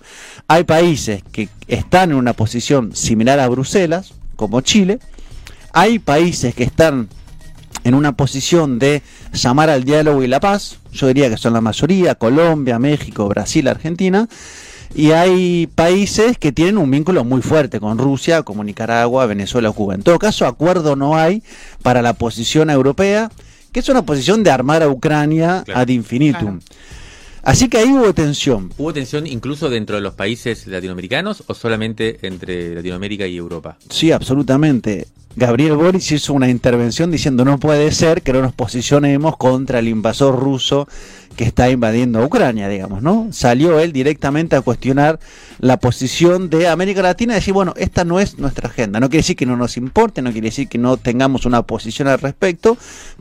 Hay 0.48 0.64
países 0.64 1.22
que 1.30 1.48
están 1.68 2.10
en 2.10 2.16
una 2.16 2.32
posición 2.32 2.96
similar 2.96 3.38
a 3.38 3.48
Bruselas, 3.48 4.14
como 4.36 4.60
Chile. 4.60 4.98
Hay 5.72 5.98
países 5.98 6.54
que 6.54 6.64
están 6.64 7.08
en 7.84 7.94
una 7.94 8.12
posición 8.12 8.78
de 8.78 9.02
llamar 9.32 9.70
al 9.70 9.84
diálogo 9.84 10.22
y 10.22 10.26
la 10.26 10.40
paz, 10.40 10.78
yo 10.92 11.06
diría 11.08 11.30
que 11.30 11.36
son 11.36 11.52
la 11.52 11.60
mayoría, 11.60 12.14
Colombia, 12.14 12.78
México, 12.78 13.28
Brasil, 13.28 13.68
Argentina, 13.68 14.28
y 14.94 15.12
hay 15.12 15.68
países 15.74 16.36
que 16.36 16.52
tienen 16.52 16.76
un 16.76 16.90
vínculo 16.90 17.24
muy 17.24 17.40
fuerte 17.40 17.80
con 17.80 17.98
Rusia, 17.98 18.42
como 18.42 18.62
Nicaragua, 18.62 19.26
Venezuela 19.26 19.70
o 19.70 19.72
Cuba. 19.72 19.94
En 19.94 20.02
todo 20.02 20.18
caso, 20.18 20.46
acuerdo 20.46 20.96
no 20.96 21.16
hay 21.16 21.42
para 21.82 22.02
la 22.02 22.12
posición 22.12 22.68
europea, 22.68 23.30
que 23.72 23.80
es 23.80 23.88
una 23.88 24.04
posición 24.04 24.42
de 24.42 24.50
armar 24.50 24.82
a 24.82 24.88
Ucrania 24.88 25.64
ad 25.74 25.88
infinitum. 25.88 26.60
Así 27.42 27.68
que 27.68 27.78
ahí 27.78 27.88
hubo 27.88 28.12
tensión. 28.14 28.70
¿Hubo 28.78 28.92
tensión 28.92 29.26
incluso 29.26 29.68
dentro 29.68 29.96
de 29.96 30.02
los 30.02 30.14
países 30.14 30.66
latinoamericanos 30.68 31.42
o 31.48 31.54
solamente 31.54 32.18
entre 32.22 32.74
Latinoamérica 32.74 33.26
y 33.26 33.36
Europa? 33.36 33.78
Sí, 33.88 34.12
absolutamente. 34.12 35.08
Gabriel 35.34 35.76
Boric 35.76 36.10
hizo 36.10 36.34
una 36.34 36.50
intervención 36.50 37.10
diciendo 37.10 37.44
no 37.44 37.58
puede 37.58 37.90
ser 37.92 38.22
que 38.22 38.34
no 38.34 38.42
nos 38.42 38.52
posicionemos 38.52 39.36
contra 39.38 39.78
el 39.78 39.88
invasor 39.88 40.38
ruso 40.38 40.86
que 41.36 41.44
está 41.44 41.70
invadiendo 41.70 42.22
Ucrania, 42.22 42.68
digamos, 42.68 43.02
¿no? 43.02 43.28
Salió 43.32 43.80
él 43.80 43.92
directamente 43.92 44.56
a 44.56 44.60
cuestionar 44.60 45.18
la 45.60 45.78
posición 45.78 46.50
de 46.50 46.68
América 46.68 47.00
Latina 47.00 47.32
y 47.32 47.36
decir, 47.36 47.54
bueno, 47.54 47.72
esta 47.78 48.04
no 48.04 48.20
es 48.20 48.38
nuestra 48.38 48.68
agenda. 48.68 49.00
No 49.00 49.08
quiere 49.08 49.22
decir 49.22 49.36
que 49.36 49.46
no 49.46 49.56
nos 49.56 49.78
importe, 49.78 50.20
no 50.20 50.32
quiere 50.32 50.48
decir 50.48 50.68
que 50.68 50.76
no 50.76 50.98
tengamos 50.98 51.46
una 51.46 51.62
posición 51.62 52.08
al 52.08 52.20
respecto, 52.20 52.76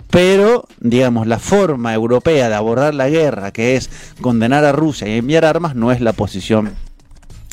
pero, 0.10 0.68
digamos, 0.82 1.28
la 1.28 1.40
forma 1.40 1.94
europea 1.94 2.50
de 2.50 2.56
abordar 2.56 2.94
la 2.94 3.08
guerra, 3.08 3.52
que 3.52 3.78
es 3.78 3.90
condenar 4.20 4.66
a 4.66 4.74
Rusia 4.74 5.08
y 5.08 5.18
enviar 5.18 5.46
armas, 5.46 5.76
no 5.76 5.94
es 5.94 6.02
la 6.02 6.12
posición 6.12 6.74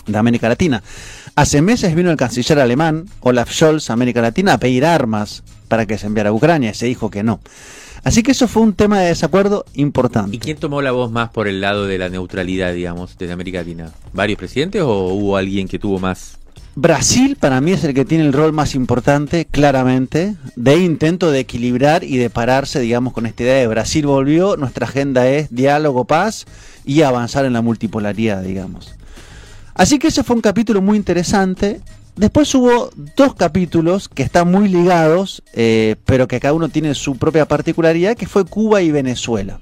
de 0.07 0.19
América 0.19 0.49
Latina. 0.49 0.83
Hace 1.39 1.63
meses 1.63 1.95
vino 1.95 2.11
el 2.11 2.17
canciller 2.17 2.59
alemán, 2.59 3.05
Olaf 3.21 3.53
Scholz, 3.53 3.91
a 3.91 3.93
América 3.93 4.21
Latina, 4.21 4.55
a 4.55 4.59
pedir 4.59 4.85
armas 4.85 5.45
para 5.69 5.87
que 5.87 5.97
se 5.97 6.09
enviara 6.09 6.31
a 6.31 6.33
Ucrania 6.33 6.71
y 6.71 6.75
se 6.75 6.87
dijo 6.87 7.11
que 7.11 7.23
no. 7.23 7.39
Así 8.03 8.25
que 8.25 8.33
eso 8.33 8.49
fue 8.49 8.63
un 8.63 8.73
tema 8.73 8.99
de 8.99 9.07
desacuerdo 9.11 9.65
importante. 9.75 10.35
¿Y 10.35 10.41
quién 10.41 10.57
tomó 10.57 10.83
la 10.83 10.91
voz 10.91 11.13
más 11.13 11.31
por 11.31 11.47
el 11.47 11.61
lado 11.61 11.87
de 11.87 11.97
la 11.97 12.09
neutralidad, 12.09 12.73
digamos, 12.73 13.17
desde 13.17 13.35
América 13.35 13.59
Latina? 13.59 13.93
¿Varios 14.13 14.37
presidentes 14.37 14.83
o 14.83 15.11
hubo 15.15 15.37
alguien 15.37 15.69
que 15.69 15.79
tuvo 15.79 16.01
más? 16.01 16.39
Brasil 16.75 17.37
para 17.39 17.61
mí 17.61 17.71
es 17.71 17.85
el 17.85 17.95
que 17.95 18.05
tiene 18.05 18.25
el 18.25 18.33
rol 18.33 18.53
más 18.53 18.75
importante, 18.75 19.45
claramente, 19.45 20.35
de 20.57 20.79
intento 20.79 21.31
de 21.31 21.39
equilibrar 21.39 22.03
y 22.03 22.17
de 22.17 22.31
pararse, 22.31 22.81
digamos, 22.81 23.13
con 23.13 23.27
esta 23.27 23.45
idea 23.45 23.55
de 23.59 23.69
Brasil 23.69 24.05
volvió, 24.07 24.57
nuestra 24.57 24.87
agenda 24.89 25.29
es 25.29 25.55
diálogo, 25.55 26.05
paz 26.05 26.47
y 26.85 27.03
avanzar 27.03 27.45
en 27.45 27.53
la 27.53 27.63
multipolaridad, 27.63 28.43
digamos. 28.43 28.98
Así 29.79 30.01
que 30.01 30.09
ese 30.09 30.25
fue 30.25 30.35
un 30.35 30.43
capítulo 30.43 30.83
muy 30.83 30.99
interesante. 30.99 31.81
Después 32.17 32.53
hubo 32.57 32.91
dos 33.17 33.37
capítulos 33.37 34.09
que 34.09 34.25
están 34.25 34.51
muy 34.51 34.69
ligados, 34.69 35.45
eh, 35.55 35.95
pero 36.05 36.27
que 36.27 36.41
cada 36.41 36.53
uno 36.53 36.69
tiene 36.69 36.97
su 36.97 37.17
propia 37.17 37.47
particularidad, 37.47 38.17
que 38.17 38.27
fue 38.27 38.45
Cuba 38.45 38.83
y 38.83 38.91
Venezuela. 38.91 39.61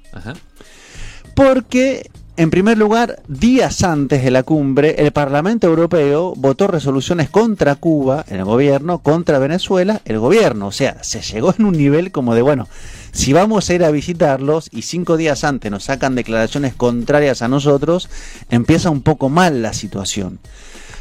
Porque, 1.34 2.10
en 2.38 2.50
primer 2.50 2.76
lugar, 2.76 3.22
días 3.28 3.82
antes 3.82 4.22
de 4.22 4.30
la 4.30 4.42
cumbre, 4.42 4.96
el 4.98 5.10
Parlamento 5.12 5.66
Europeo 5.66 6.34
votó 6.36 6.66
resoluciones 6.66 7.30
contra 7.30 7.76
Cuba, 7.76 8.26
el 8.28 8.44
gobierno, 8.44 8.98
contra 8.98 9.38
Venezuela, 9.38 10.02
el 10.04 10.18
gobierno. 10.18 10.66
O 10.66 10.72
sea, 10.72 11.02
se 11.02 11.22
llegó 11.22 11.54
en 11.58 11.64
un 11.64 11.76
nivel 11.76 12.12
como 12.12 12.34
de, 12.34 12.42
bueno, 12.42 12.68
si 13.12 13.32
vamos 13.32 13.70
a 13.70 13.74
ir 13.74 13.84
a 13.84 13.90
visitarlos 13.90 14.68
y 14.70 14.82
cinco 14.82 15.16
días 15.16 15.44
antes 15.44 15.70
nos 15.70 15.84
sacan 15.84 16.14
declaraciones 16.14 16.74
contrarias 16.74 17.40
a 17.40 17.48
nosotros, 17.48 18.10
empieza 18.50 18.90
un 18.90 19.00
poco 19.00 19.30
mal 19.30 19.62
la 19.62 19.72
situación. 19.72 20.38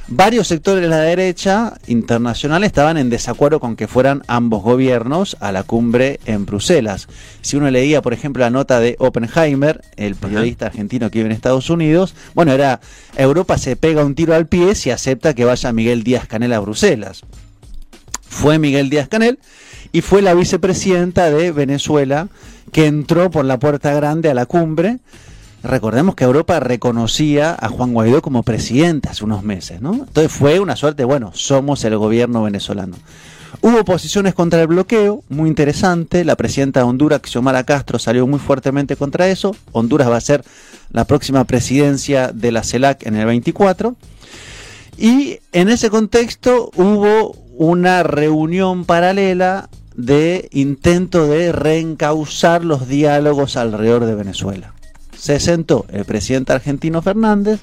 Varios 0.08 0.48
sectores 0.48 0.84
de 0.84 0.88
la 0.88 1.00
derecha 1.00 1.74
internacional 1.88 2.64
estaban 2.64 2.98
en 2.98 3.10
desacuerdo 3.10 3.60
con 3.60 3.76
que 3.76 3.88
fueran 3.88 4.22
ambos 4.28 4.62
gobiernos 4.62 5.36
a 5.40 5.52
la 5.52 5.64
cumbre 5.64 6.20
en 6.28 6.46
Bruselas. 6.46 7.08
Si 7.42 7.58
uno 7.58 7.72
leía, 7.72 8.04
por 8.04 8.14
ejemplo, 8.14 8.42
la 8.42 8.52
nota 8.52 8.80
de 8.80 8.98
Oppenheimer, 9.00 9.82
el 9.96 10.14
periodista 10.14 10.68
argentino 10.68 11.10
que 11.10 11.20
vive 11.20 11.30
en 11.30 11.36
Estados 11.36 11.72
Unidos, 11.72 12.14
bueno, 12.36 12.52
era 12.52 12.82
Europa 13.18 13.58
se 13.58 13.76
pega 13.78 14.06
un 14.06 14.14
tiro 14.14 14.36
al 14.36 14.46
pie 14.46 14.76
si 14.76 14.92
acepta 14.92 15.34
que 15.34 15.44
vaya 15.44 15.74
Miguel 15.74 16.04
Díaz 16.04 16.28
Canel 16.28 16.54
a 16.54 16.60
Bruselas. 16.60 17.24
Fue 18.22 18.60
Miguel 18.60 18.92
Díaz 18.92 19.08
Canel 19.08 19.40
y 19.92 20.02
fue 20.02 20.22
la 20.22 20.36
vicepresidenta 20.36 21.32
de 21.32 21.52
Venezuela 21.52 22.28
que 22.72 22.86
entró 22.86 23.32
por 23.32 23.46
la 23.46 23.58
puerta 23.58 23.92
grande 23.94 24.30
a 24.30 24.36
la 24.36 24.46
cumbre. 24.46 25.00
Recordemos 25.64 26.16
que 26.16 26.24
Europa 26.24 26.60
reconocía 26.60 27.56
a 27.60 27.70
Juan 27.70 27.94
Guaidó 27.94 28.22
como 28.22 28.44
presidente 28.44 29.10
hace 29.10 29.24
unos 29.24 29.44
meses, 29.44 29.82
¿no? 29.82 29.94
Entonces 29.94 30.32
fue 30.32 30.60
una 30.60 30.76
suerte, 30.76 31.04
bueno, 31.04 31.32
somos 31.34 31.84
el 31.84 31.98
gobierno 31.98 32.44
venezolano. 32.44 32.96
Hubo 33.62 33.84
posiciones 33.86 34.34
contra 34.34 34.62
el 34.62 34.68
bloqueo, 34.68 35.24
muy 35.30 35.50
interesante. 35.50 36.24
La 36.24 36.36
presidenta 36.36 36.82
de 36.82 36.86
Honduras, 36.86 37.22
Xiomara 37.24 37.64
Castro, 37.64 38.00
salió 38.00 38.28
muy 38.28 38.40
fuertemente 38.40 38.96
contra 38.96 39.28
eso. 39.28 39.56
Honduras 39.72 40.10
va 40.10 40.18
a 40.18 40.22
ser 40.22 40.44
la 40.92 41.06
próxima 41.06 41.46
presidencia 41.46 42.32
de 42.34 42.52
la 42.52 42.64
CELAC 42.64 43.06
en 43.08 43.16
el 43.16 43.26
24. 43.26 43.96
Y 44.98 45.40
en 45.52 45.70
ese 45.70 45.90
contexto 45.90 46.70
hubo 46.76 47.32
una 47.58 48.04
reunión 48.04 48.86
paralela 48.86 49.70
de 49.96 50.50
intento 50.52 51.28
de 51.28 51.52
reencauzar 51.52 52.64
los 52.64 52.88
diálogos 52.88 53.56
alrededor 53.56 54.06
de 54.06 54.16
Venezuela. 54.16 54.74
Se 55.25 55.39
sentó 55.39 55.88
el 55.91 56.05
presidente 56.05 56.53
argentino 56.53 57.01
Fernández, 57.01 57.60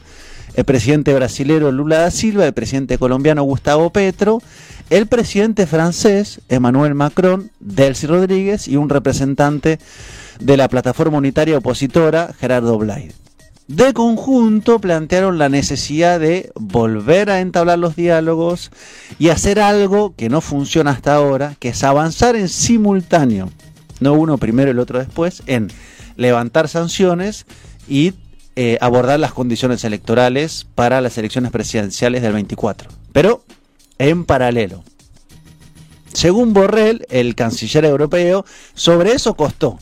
el 0.55 0.65
presidente 0.65 1.15
brasilero 1.15 1.71
Lula 1.71 1.99
da 1.99 2.11
Silva, 2.11 2.45
el 2.45 2.53
presidente 2.53 2.99
colombiano 2.99 3.45
Gustavo 3.45 3.91
Petro, 3.91 4.43
el 4.91 5.07
presidente 5.07 5.69
francés 5.69 6.41
Emmanuel 6.49 6.97
Macron, 6.97 7.53
Delcy 7.61 8.09
Rodríguez 8.09 8.67
y 8.67 8.77
un 8.77 8.89
representante 8.89 9.79
de 10.41 10.57
la 10.57 10.69
plataforma 10.69 11.19
unitaria 11.19 11.57
opositora 11.57 12.35
Gerardo 12.37 12.77
Blay. 12.79 13.13
De 13.69 13.93
conjunto 13.93 14.81
plantearon 14.81 15.39
la 15.39 15.49
necesidad 15.49 16.19
de 16.19 16.51
volver 16.57 17.31
a 17.31 17.39
entablar 17.39 17.79
los 17.79 17.95
diálogos 17.95 18.73
y 19.21 19.29
hacer 19.29 19.61
algo 19.61 20.17
que 20.17 20.29
no 20.29 20.41
funciona 20.41 20.91
hasta 20.91 21.15
ahora, 21.15 21.55
que 21.61 21.69
es 21.69 21.85
avanzar 21.85 22.35
en 22.35 22.49
simultáneo, 22.49 23.51
no 24.01 24.15
uno 24.15 24.37
primero 24.37 24.71
y 24.71 24.73
el 24.73 24.81
otro 24.81 24.99
después, 24.99 25.45
en 25.47 25.69
levantar 26.17 26.69
sanciones 26.69 27.47
y 27.89 28.15
eh, 28.57 28.79
abordar 28.81 29.19
las 29.19 29.33
condiciones 29.33 29.85
electorales 29.85 30.67
para 30.75 31.01
las 31.01 31.17
elecciones 31.19 31.53
presidenciales 31.53 32.23
del 32.23 32.33
24. 32.33 32.91
Pero 33.13 33.45
en 33.99 34.25
paralelo. 34.25 34.83
Según 36.13 36.53
Borrell, 36.53 37.07
el 37.09 37.35
canciller 37.35 37.85
europeo, 37.85 38.45
sobre 38.75 39.13
eso 39.13 39.35
costó 39.35 39.79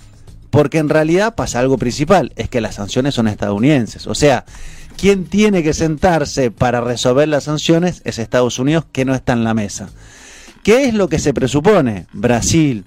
porque 0.51 0.79
en 0.79 0.89
realidad 0.89 1.35
pasa 1.35 1.61
algo 1.61 1.79
principal, 1.79 2.33
es 2.37 2.49
que 2.49 2.61
las 2.61 2.75
sanciones 2.75 3.15
son 3.15 3.29
estadounidenses. 3.29 4.07
O 4.07 4.15
sea, 4.15 4.45
quien 4.97 5.25
tiene 5.25 5.63
que 5.63 5.73
sentarse 5.73 6.51
para 6.51 6.81
resolver 6.81 7.29
las 7.29 7.45
sanciones 7.45 8.03
es 8.05 8.19
Estados 8.19 8.59
Unidos, 8.59 8.85
que 8.93 9.05
no 9.05 9.15
está 9.15 9.33
en 9.33 9.45
la 9.45 9.55
mesa. 9.55 9.89
¿Qué 10.63 10.85
es 10.85 10.95
lo 10.95 11.09
que 11.09 11.19
se 11.19 11.33
presupone? 11.33 12.07
Brasil, 12.13 12.85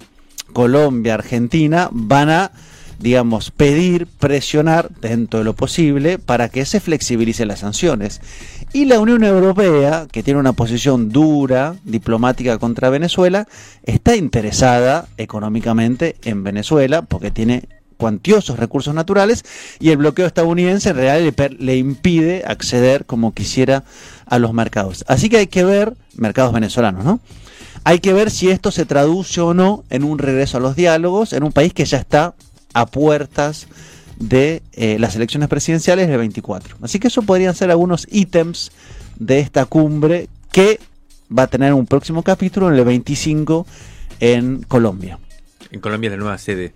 Colombia, 0.51 1.15
Argentina 1.15 1.89
van 1.91 2.29
a 2.29 2.51
digamos, 3.03 3.51
pedir, 3.51 4.07
presionar 4.07 4.89
dentro 5.01 5.39
de 5.39 5.45
lo 5.45 5.53
posible 5.53 6.19
para 6.19 6.47
que 6.47 6.65
se 6.65 6.79
flexibilicen 6.79 7.49
las 7.49 7.59
sanciones. 7.59 8.21
Y 8.71 8.85
la 8.85 9.01
Unión 9.01 9.25
Europea, 9.25 10.07
que 10.09 10.23
tiene 10.23 10.39
una 10.39 10.53
posición 10.53 11.09
dura, 11.09 11.75
diplomática 11.83 12.57
contra 12.57 12.89
Venezuela, 12.89 13.45
está 13.83 14.15
interesada 14.15 15.09
económicamente 15.17 16.15
en 16.23 16.45
Venezuela 16.45 17.01
porque 17.01 17.29
tiene 17.29 17.63
cuantiosos 17.97 18.57
recursos 18.57 18.95
naturales 18.95 19.43
y 19.81 19.89
el 19.89 19.97
bloqueo 19.97 20.25
estadounidense 20.25 20.89
en 20.89 20.95
realidad 20.95 21.51
le, 21.59 21.77
impide 21.77 22.43
acceder 22.47 23.05
como 23.05 23.33
quisiera 23.33 23.83
a 24.25 24.39
los 24.39 24.53
mercados. 24.53 25.03
Así 25.09 25.27
que 25.27 25.37
hay 25.37 25.47
que 25.47 25.65
ver, 25.65 25.93
mercados 26.15 26.53
venezolanos, 26.53 27.03
¿no? 27.03 27.19
Hay 27.83 27.99
que 27.99 28.13
ver 28.13 28.31
si 28.31 28.49
esto 28.49 28.71
se 28.71 28.85
traduce 28.85 29.41
o 29.41 29.53
no 29.53 29.83
en 29.89 30.05
un 30.05 30.19
regreso 30.19 30.57
a 30.57 30.61
los 30.61 30.77
diálogos 30.77 31.33
en 31.33 31.43
un 31.43 31.51
país 31.51 31.73
que 31.73 31.83
ya 31.83 31.97
está 31.97 32.33
a 32.73 32.85
puertas 32.85 33.67
de 34.19 34.61
eh, 34.73 34.97
las 34.99 35.15
elecciones 35.15 35.49
presidenciales 35.49 36.07
del 36.07 36.17
24. 36.17 36.77
Así 36.81 36.99
que 36.99 37.07
eso 37.07 37.21
podrían 37.23 37.55
ser 37.55 37.71
algunos 37.71 38.07
ítems 38.11 38.71
de 39.17 39.39
esta 39.39 39.65
cumbre 39.65 40.29
que 40.51 40.79
va 41.35 41.43
a 41.43 41.47
tener 41.47 41.73
un 41.73 41.85
próximo 41.85 42.23
capítulo 42.23 42.69
en 42.69 42.75
el 42.75 42.85
25 42.85 43.65
en 44.19 44.63
Colombia. 44.63 45.19
En 45.71 45.79
Colombia 45.79 46.09
es 46.09 46.11
la 46.11 46.17
nueva 46.17 46.37
sede. 46.37 46.73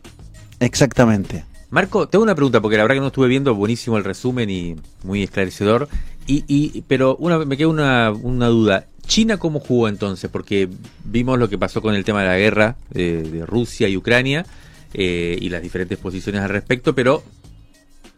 Exactamente. 0.60 1.46
Marco, 1.70 2.08
tengo 2.08 2.24
una 2.24 2.34
pregunta, 2.34 2.62
porque 2.62 2.77
la 2.77 2.84
verdad 2.84 2.96
que 2.96 3.01
no 3.01 3.08
estuve 3.08 3.27
viendo 3.27 3.54
buenísimo 3.54 3.98
el 3.98 4.04
resumen 4.04 4.50
y 4.50 4.75
muy 5.04 5.24
esclarecedor. 5.24 5.89
Y, 6.25 6.44
y 6.48 6.82
pero 6.88 7.16
una, 7.18 7.38
me 7.39 7.58
queda 7.58 7.68
una, 7.68 8.12
una 8.12 8.48
duda. 8.48 8.86
¿China 9.06 9.38
cómo 9.38 9.60
jugó 9.60 9.88
entonces? 9.88 10.30
Porque 10.30 10.70
vimos 11.06 11.39
lo 11.39 11.50
que 11.50 11.58
pasó 11.58 11.82
con 11.82 11.96
el 11.96 12.04
tema 12.04 12.22
de 12.22 12.27
la 12.27 12.38
guerra 12.38 12.75
de 12.89 13.46
Rusia 13.46 13.88
y 13.88 13.96
Ucrania 13.96 14.46
eh, 14.94 15.38
y 15.39 15.50
las 15.50 15.62
diferentes 15.62 15.98
posiciones 15.98 16.41
al 16.41 16.50
respecto, 16.50 16.96
pero 16.96 17.24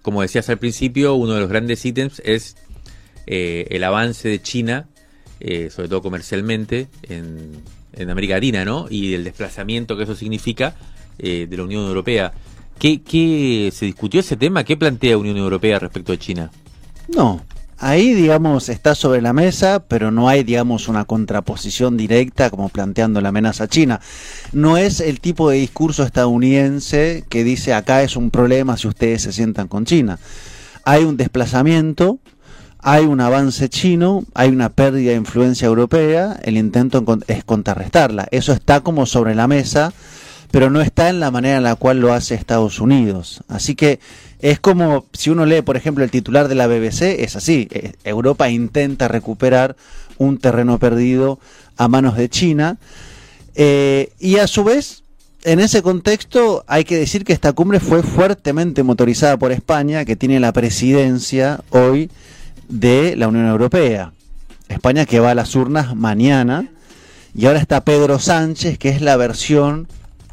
como 0.01 0.21
decías 0.21 0.49
al 0.49 0.57
principio, 0.57 1.15
uno 1.15 1.33
de 1.33 1.41
los 1.41 1.49
grandes 1.49 1.85
ítems 1.85 2.21
es 2.25 2.55
eh, 3.27 3.67
el 3.69 3.83
avance 3.83 4.29
de 4.29 4.41
China, 4.41 4.88
eh, 5.39 5.69
sobre 5.69 5.89
todo 5.89 6.01
comercialmente, 6.01 6.88
en, 7.03 7.51
en, 7.93 8.09
América 8.09 8.35
Latina, 8.35 8.65
¿no? 8.65 8.88
Y 8.89 9.13
el 9.13 9.23
desplazamiento 9.23 9.97
que 9.97 10.03
eso 10.03 10.15
significa 10.15 10.75
de 11.17 11.49
la 11.51 11.63
Unión 11.63 11.85
Europea. 11.85 12.31
¿Qué, 12.79 13.01
¿Qué 13.01 13.71
se 13.73 13.85
discutió 13.85 14.21
ese 14.21 14.38
tema? 14.38 14.63
¿Qué 14.63 14.77
plantea 14.77 15.17
Unión 15.17 15.35
Europea 15.35 15.79
respecto 15.79 16.13
a 16.13 16.17
China? 16.17 16.49
No, 17.13 17.43
Ahí, 17.81 18.13
digamos, 18.13 18.67
está 18.67 18.93
sobre 18.93 19.21
la 19.21 19.31
mesa, 19.31 19.86
pero 19.88 20.12
no 20.12 20.27
hay, 20.27 20.43
digamos, 20.43 20.89
una 20.89 21.05
contraposición 21.05 21.95
directa 21.95 22.50
como 22.50 22.67
planteando 22.67 23.21
la 23.21 23.29
amenaza 23.29 23.69
china. 23.69 24.01
No 24.51 24.75
es 24.75 25.00
el 25.00 25.21
tipo 25.21 25.50
de 25.50 25.59
discurso 25.59 26.03
estadounidense 26.03 27.24
que 27.29 27.45
dice 27.45 27.74
acá 27.74 28.03
es 28.03 28.17
un 28.17 28.31
problema 28.31 28.75
si 28.75 28.89
ustedes 28.89 29.21
se 29.21 29.31
sientan 29.31 29.69
con 29.69 29.86
China. 29.86 30.19
Hay 30.83 31.05
un 31.05 31.15
desplazamiento, 31.15 32.19
hay 32.79 33.05
un 33.05 33.21
avance 33.21 33.69
chino, 33.69 34.25
hay 34.33 34.50
una 34.50 34.67
pérdida 34.67 35.12
de 35.12 35.17
influencia 35.17 35.67
europea, 35.67 36.38
el 36.43 36.57
intento 36.57 37.05
es 37.27 37.45
contrarrestarla. 37.45 38.27
Eso 38.31 38.51
está 38.51 38.81
como 38.81 39.05
sobre 39.05 39.36
la 39.36 39.48
mesa, 39.48 39.93
pero 40.51 40.69
no 40.69 40.81
está 40.81 41.09
en 41.09 41.19
la 41.19 41.31
manera 41.31 41.57
en 41.57 41.63
la 41.63 41.75
cual 41.75 41.99
lo 41.99 42.13
hace 42.13 42.35
Estados 42.35 42.79
Unidos. 42.79 43.43
Así 43.47 43.75
que 43.75 43.99
es 44.39 44.59
como 44.59 45.05
si 45.13 45.29
uno 45.29 45.45
lee, 45.45 45.61
por 45.61 45.77
ejemplo, 45.77 46.03
el 46.03 46.11
titular 46.11 46.47
de 46.47 46.55
la 46.55 46.67
BBC, 46.67 47.23
es 47.23 47.35
así, 47.35 47.67
eh, 47.71 47.93
Europa 48.03 48.49
intenta 48.49 49.07
recuperar 49.07 49.75
un 50.17 50.37
terreno 50.37 50.79
perdido 50.79 51.39
a 51.77 51.87
manos 51.87 52.17
de 52.17 52.29
China, 52.29 52.77
eh, 53.55 54.11
y 54.19 54.37
a 54.37 54.47
su 54.47 54.63
vez 54.63 55.03
en 55.43 55.59
ese 55.59 55.81
contexto 55.81 56.63
hay 56.67 56.83
que 56.83 56.97
decir 56.97 57.23
que 57.23 57.33
esta 57.33 57.53
cumbre 57.53 57.79
fue 57.79 58.03
fuertemente 58.03 58.83
motorizada 58.83 59.37
por 59.37 59.51
España, 59.51 60.05
que 60.05 60.15
tiene 60.15 60.39
la 60.39 60.51
presidencia 60.51 61.61
hoy 61.69 62.09
de 62.67 63.15
la 63.15 63.27
Unión 63.27 63.47
Europea. 63.47 64.13
España 64.67 65.05
que 65.05 65.19
va 65.19 65.31
a 65.31 65.35
las 65.35 65.55
urnas 65.55 65.95
mañana. 65.95 66.69
Y 67.35 67.45
ahora 67.45 67.59
está 67.59 67.83
Pedro 67.83 68.19
Sánchez, 68.19 68.77
que 68.77 68.89
es 68.89 69.01
la 69.01 69.17
versión 69.17 69.87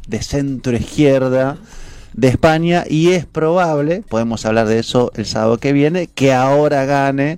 de 0.07 0.21
centro 0.21 0.75
izquierda 0.75 1.57
de 2.13 2.27
España. 2.27 2.83
Y 2.89 3.11
es 3.11 3.25
probable, 3.25 4.03
podemos 4.07 4.45
hablar 4.45 4.67
de 4.67 4.79
eso 4.79 5.11
el 5.15 5.25
sábado 5.25 5.57
que 5.57 5.73
viene, 5.73 6.07
que 6.07 6.33
ahora 6.33 6.85
gane 6.85 7.37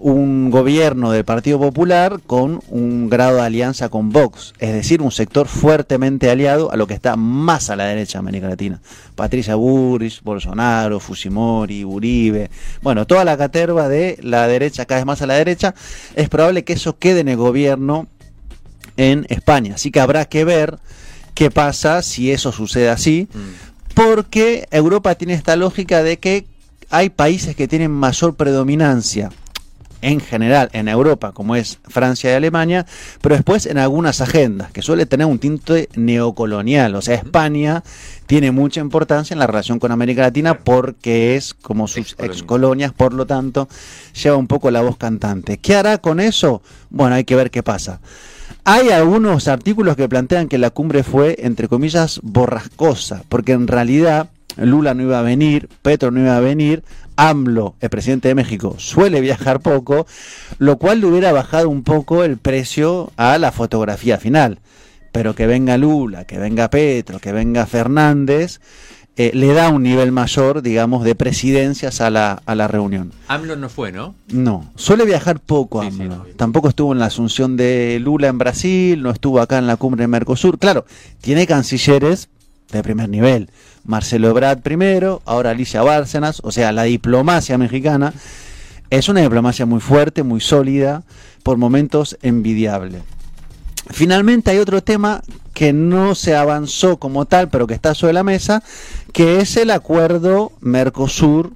un 0.00 0.50
gobierno 0.50 1.12
del 1.12 1.26
Partido 1.26 1.60
Popular 1.60 2.20
con 2.26 2.60
un 2.70 3.10
grado 3.10 3.36
de 3.36 3.42
alianza 3.42 3.90
con 3.90 4.08
Vox, 4.10 4.54
es 4.58 4.72
decir, 4.72 5.02
un 5.02 5.10
sector 5.10 5.46
fuertemente 5.46 6.30
aliado 6.30 6.72
a 6.72 6.76
lo 6.76 6.86
que 6.86 6.94
está 6.94 7.16
más 7.16 7.68
a 7.68 7.76
la 7.76 7.84
derecha 7.84 8.14
de 8.14 8.20
América 8.20 8.48
Latina. 8.48 8.80
Patricia 9.14 9.56
Burris, 9.56 10.22
Bolsonaro, 10.22 11.00
Fujimori, 11.00 11.84
Uribe, 11.84 12.50
bueno, 12.80 13.06
toda 13.06 13.26
la 13.26 13.36
caterva 13.36 13.90
de 13.90 14.18
la 14.22 14.48
derecha 14.48 14.86
cada 14.86 15.00
vez 15.00 15.06
más 15.06 15.20
a 15.20 15.26
la 15.26 15.34
derecha, 15.34 15.74
es 16.16 16.30
probable 16.30 16.64
que 16.64 16.72
eso 16.72 16.98
quede 16.98 17.20
en 17.20 17.28
el 17.28 17.36
gobierno 17.36 18.06
en 18.96 19.26
España. 19.28 19.74
Así 19.74 19.90
que 19.90 20.00
habrá 20.00 20.24
que 20.24 20.46
ver 20.46 20.78
qué 21.40 21.50
pasa 21.50 22.02
si 22.02 22.30
eso 22.30 22.52
sucede 22.52 22.90
así, 22.90 23.26
mm. 23.32 23.94
porque 23.94 24.68
Europa 24.70 25.14
tiene 25.14 25.32
esta 25.32 25.56
lógica 25.56 26.02
de 26.02 26.18
que 26.18 26.44
hay 26.90 27.08
países 27.08 27.56
que 27.56 27.66
tienen 27.66 27.92
mayor 27.92 28.34
predominancia 28.34 29.30
en 30.02 30.20
general 30.20 30.68
en 30.74 30.88
Europa, 30.88 31.32
como 31.32 31.56
es 31.56 31.78
Francia 31.88 32.30
y 32.30 32.34
Alemania, 32.34 32.84
pero 33.22 33.36
después 33.36 33.64
en 33.64 33.78
algunas 33.78 34.20
agendas, 34.20 34.70
que 34.70 34.82
suele 34.82 35.06
tener 35.06 35.26
un 35.26 35.38
tinte 35.38 35.88
neocolonial. 35.94 36.94
O 36.94 37.00
sea, 37.00 37.14
España 37.14 37.84
tiene 38.26 38.50
mucha 38.50 38.82
importancia 38.82 39.32
en 39.32 39.38
la 39.38 39.46
relación 39.46 39.78
con 39.78 39.92
América 39.92 40.20
Latina 40.20 40.58
porque 40.58 41.36
es 41.36 41.54
como 41.54 41.88
sus 41.88 42.16
ex 42.18 42.42
colonias, 42.42 42.92
por 42.92 43.14
lo 43.14 43.24
tanto, 43.24 43.66
lleva 44.22 44.36
un 44.36 44.46
poco 44.46 44.70
la 44.70 44.82
voz 44.82 44.98
cantante. 44.98 45.56
¿Qué 45.56 45.74
hará 45.74 45.96
con 45.96 46.20
eso? 46.20 46.60
Bueno, 46.90 47.14
hay 47.14 47.24
que 47.24 47.34
ver 47.34 47.50
qué 47.50 47.62
pasa. 47.62 48.02
Hay 48.72 48.90
algunos 48.90 49.48
artículos 49.48 49.96
que 49.96 50.08
plantean 50.08 50.46
que 50.46 50.56
la 50.56 50.70
cumbre 50.70 51.02
fue, 51.02 51.34
entre 51.40 51.66
comillas, 51.66 52.20
borrascosa, 52.22 53.24
porque 53.28 53.50
en 53.50 53.66
realidad 53.66 54.30
Lula 54.56 54.94
no 54.94 55.02
iba 55.02 55.18
a 55.18 55.22
venir, 55.22 55.68
Petro 55.82 56.12
no 56.12 56.20
iba 56.20 56.36
a 56.36 56.40
venir, 56.40 56.84
AMLO, 57.16 57.74
el 57.80 57.90
presidente 57.90 58.28
de 58.28 58.36
México, 58.36 58.76
suele 58.78 59.20
viajar 59.20 59.58
poco, 59.58 60.06
lo 60.58 60.78
cual 60.78 61.00
le 61.00 61.08
hubiera 61.08 61.32
bajado 61.32 61.68
un 61.68 61.82
poco 61.82 62.22
el 62.22 62.36
precio 62.36 63.10
a 63.16 63.38
la 63.38 63.50
fotografía 63.50 64.18
final. 64.18 64.60
Pero 65.10 65.34
que 65.34 65.48
venga 65.48 65.76
Lula, 65.76 66.24
que 66.24 66.38
venga 66.38 66.70
Petro, 66.70 67.18
que 67.18 67.32
venga 67.32 67.66
Fernández, 67.66 68.60
eh, 69.16 69.32
le 69.34 69.52
da 69.52 69.68
un 69.68 69.82
nivel 69.82 70.12
mayor, 70.12 70.62
digamos, 70.62 71.04
de 71.04 71.14
presidencias 71.14 72.00
a 72.00 72.10
la, 72.10 72.40
a 72.46 72.54
la 72.54 72.68
reunión. 72.68 73.12
AMLO 73.28 73.56
no 73.56 73.68
fue, 73.68 73.92
¿no? 73.92 74.14
No, 74.28 74.70
suele 74.76 75.04
viajar 75.04 75.40
poco 75.40 75.82
AMLO. 75.82 76.26
Tampoco 76.36 76.68
estuvo 76.68 76.92
en 76.92 76.98
la 77.00 77.06
asunción 77.06 77.56
de 77.56 77.98
Lula 78.00 78.28
en 78.28 78.38
Brasil, 78.38 79.02
no 79.02 79.10
estuvo 79.10 79.40
acá 79.40 79.58
en 79.58 79.66
la 79.66 79.76
cumbre 79.76 80.04
de 80.04 80.08
Mercosur. 80.08 80.58
Claro, 80.58 80.86
tiene 81.20 81.46
cancilleres 81.46 82.28
de 82.70 82.82
primer 82.82 83.08
nivel. 83.08 83.50
Marcelo 83.84 84.28
Ebrard 84.28 84.60
primero, 84.60 85.22
ahora 85.24 85.50
Alicia 85.50 85.82
Bárcenas, 85.82 86.40
o 86.44 86.52
sea, 86.52 86.72
la 86.72 86.84
diplomacia 86.84 87.58
mexicana 87.58 88.12
es 88.90 89.08
una 89.08 89.20
diplomacia 89.20 89.66
muy 89.66 89.80
fuerte, 89.80 90.22
muy 90.22 90.40
sólida, 90.40 91.02
por 91.42 91.56
momentos 91.56 92.18
envidiable. 92.22 93.02
Finalmente 93.90 94.50
hay 94.50 94.58
otro 94.58 94.82
tema 94.82 95.22
que 95.52 95.72
no 95.72 96.14
se 96.14 96.34
avanzó 96.36 96.98
como 96.98 97.26
tal, 97.26 97.48
pero 97.48 97.66
que 97.66 97.74
está 97.74 97.94
sobre 97.94 98.12
la 98.12 98.22
mesa, 98.22 98.62
que 99.12 99.40
es 99.40 99.56
el 99.56 99.70
acuerdo 99.70 100.52
Mercosur 100.60 101.52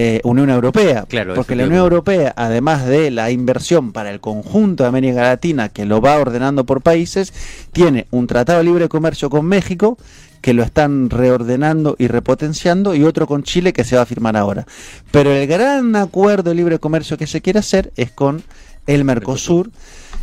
eh, 0.00 0.20
Unión 0.22 0.48
Europea. 0.50 1.06
Claro, 1.08 1.34
porque 1.34 1.56
la 1.56 1.64
Unión 1.64 1.82
Europea, 1.82 2.32
además 2.36 2.86
de 2.86 3.10
la 3.10 3.32
inversión 3.32 3.92
para 3.92 4.10
el 4.10 4.20
conjunto 4.20 4.84
de 4.84 4.88
América 4.88 5.22
Latina, 5.22 5.70
que 5.70 5.86
lo 5.86 6.00
va 6.00 6.18
ordenando 6.18 6.64
por 6.64 6.82
países, 6.82 7.32
tiene 7.72 8.06
un 8.12 8.28
tratado 8.28 8.58
de 8.58 8.64
libre 8.64 8.88
comercio 8.88 9.28
con 9.28 9.46
México, 9.46 9.98
que 10.40 10.54
lo 10.54 10.62
están 10.62 11.10
reordenando 11.10 11.96
y 11.98 12.06
repotenciando, 12.06 12.94
y 12.94 13.02
otro 13.02 13.26
con 13.26 13.42
Chile 13.42 13.72
que 13.72 13.82
se 13.82 13.96
va 13.96 14.02
a 14.02 14.06
firmar 14.06 14.36
ahora. 14.36 14.66
Pero 15.10 15.32
el 15.32 15.48
gran 15.48 15.96
acuerdo 15.96 16.50
de 16.50 16.56
libre 16.56 16.78
comercio 16.78 17.18
que 17.18 17.26
se 17.26 17.40
quiere 17.40 17.58
hacer 17.58 17.92
es 17.96 18.12
con 18.12 18.44
el 18.86 19.04
Mercosur, 19.04 19.70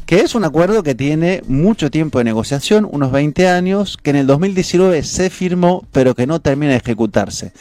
que 0.06 0.20
es 0.20 0.36
un 0.36 0.44
acuerdo 0.44 0.84
que 0.84 0.96
tiene 0.96 1.42
mucho 1.48 1.90
tiempo 1.90 2.20
de 2.20 2.24
negociación, 2.24 2.88
unos 2.90 3.12
20 3.12 3.48
años, 3.48 3.98
que 4.02 4.12
en 4.12 4.18
el 4.18 4.28
2019 4.28 5.04
se 5.04 5.30
firmó, 5.30 5.86
pero 5.92 6.14
que 6.14 6.28
no 6.28 6.40
termina 6.40 6.74
de 6.74 6.78
ejecutarse. 6.78 7.52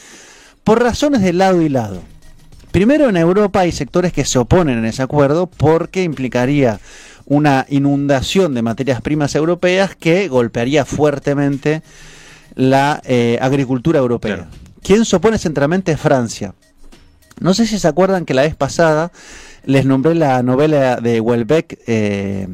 Por 0.63 0.83
razones 0.83 1.23
de 1.23 1.33
lado 1.33 1.63
y 1.63 1.69
lado. 1.69 2.03
Primero, 2.71 3.09
en 3.09 3.17
Europa 3.17 3.61
hay 3.61 3.73
sectores 3.73 4.13
que 4.13 4.25
se 4.25 4.39
oponen 4.39 4.79
en 4.79 4.85
ese 4.85 5.03
acuerdo 5.03 5.47
porque 5.47 6.03
implicaría 6.03 6.81
una 7.27 7.67
inundación 7.69 8.53
de 8.55 8.63
materias 8.63 9.01
primas 9.01 9.35
europeas 9.35 9.97
que 9.97 10.29
golpearía 10.29 10.85
fuertemente 10.85 11.83
la 12.55 13.01
eh, 13.05 13.39
agricultura 13.41 14.01
europea. 14.01 14.49
¿Quién 14.83 15.05
se 15.05 15.17
opone 15.17 15.39
centralmente 15.39 15.97
Francia. 15.97 16.55
No 17.41 17.55
sé 17.55 17.67
si 17.67 17.79
se 17.79 17.89
acuerdan 17.89 18.27
que 18.27 18.35
la 18.35 18.43
vez 18.43 18.55
pasada 18.55 19.11
les 19.67 19.85
nombré 19.85 20.15
la 20.15 20.43
novela 20.43 20.97
de 20.97 21.21
Welbeck, 21.21 21.79
eh, 21.87 22.49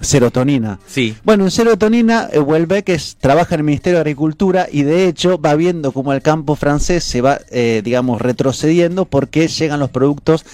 Serotonina. 0.00 0.78
Sí. 0.86 1.14
Bueno, 1.24 1.44
en 1.44 1.50
Serotonina, 1.50 2.28
eh, 2.32 2.38
Welbeck 2.40 2.88
es, 2.88 3.16
trabaja 3.20 3.54
en 3.54 3.60
el 3.60 3.64
Ministerio 3.64 3.98
de 3.98 4.02
Agricultura 4.02 4.66
y 4.70 4.82
de 4.82 5.06
hecho 5.06 5.40
va 5.40 5.54
viendo 5.54 5.92
cómo 5.92 6.12
el 6.12 6.22
campo 6.22 6.56
francés 6.56 7.04
se 7.04 7.20
va, 7.20 7.40
digamos, 7.50 8.20
retrocediendo 8.20 9.04
porque 9.04 9.48
llegan 9.48 9.80
los 9.80 9.90
productos 9.90 10.44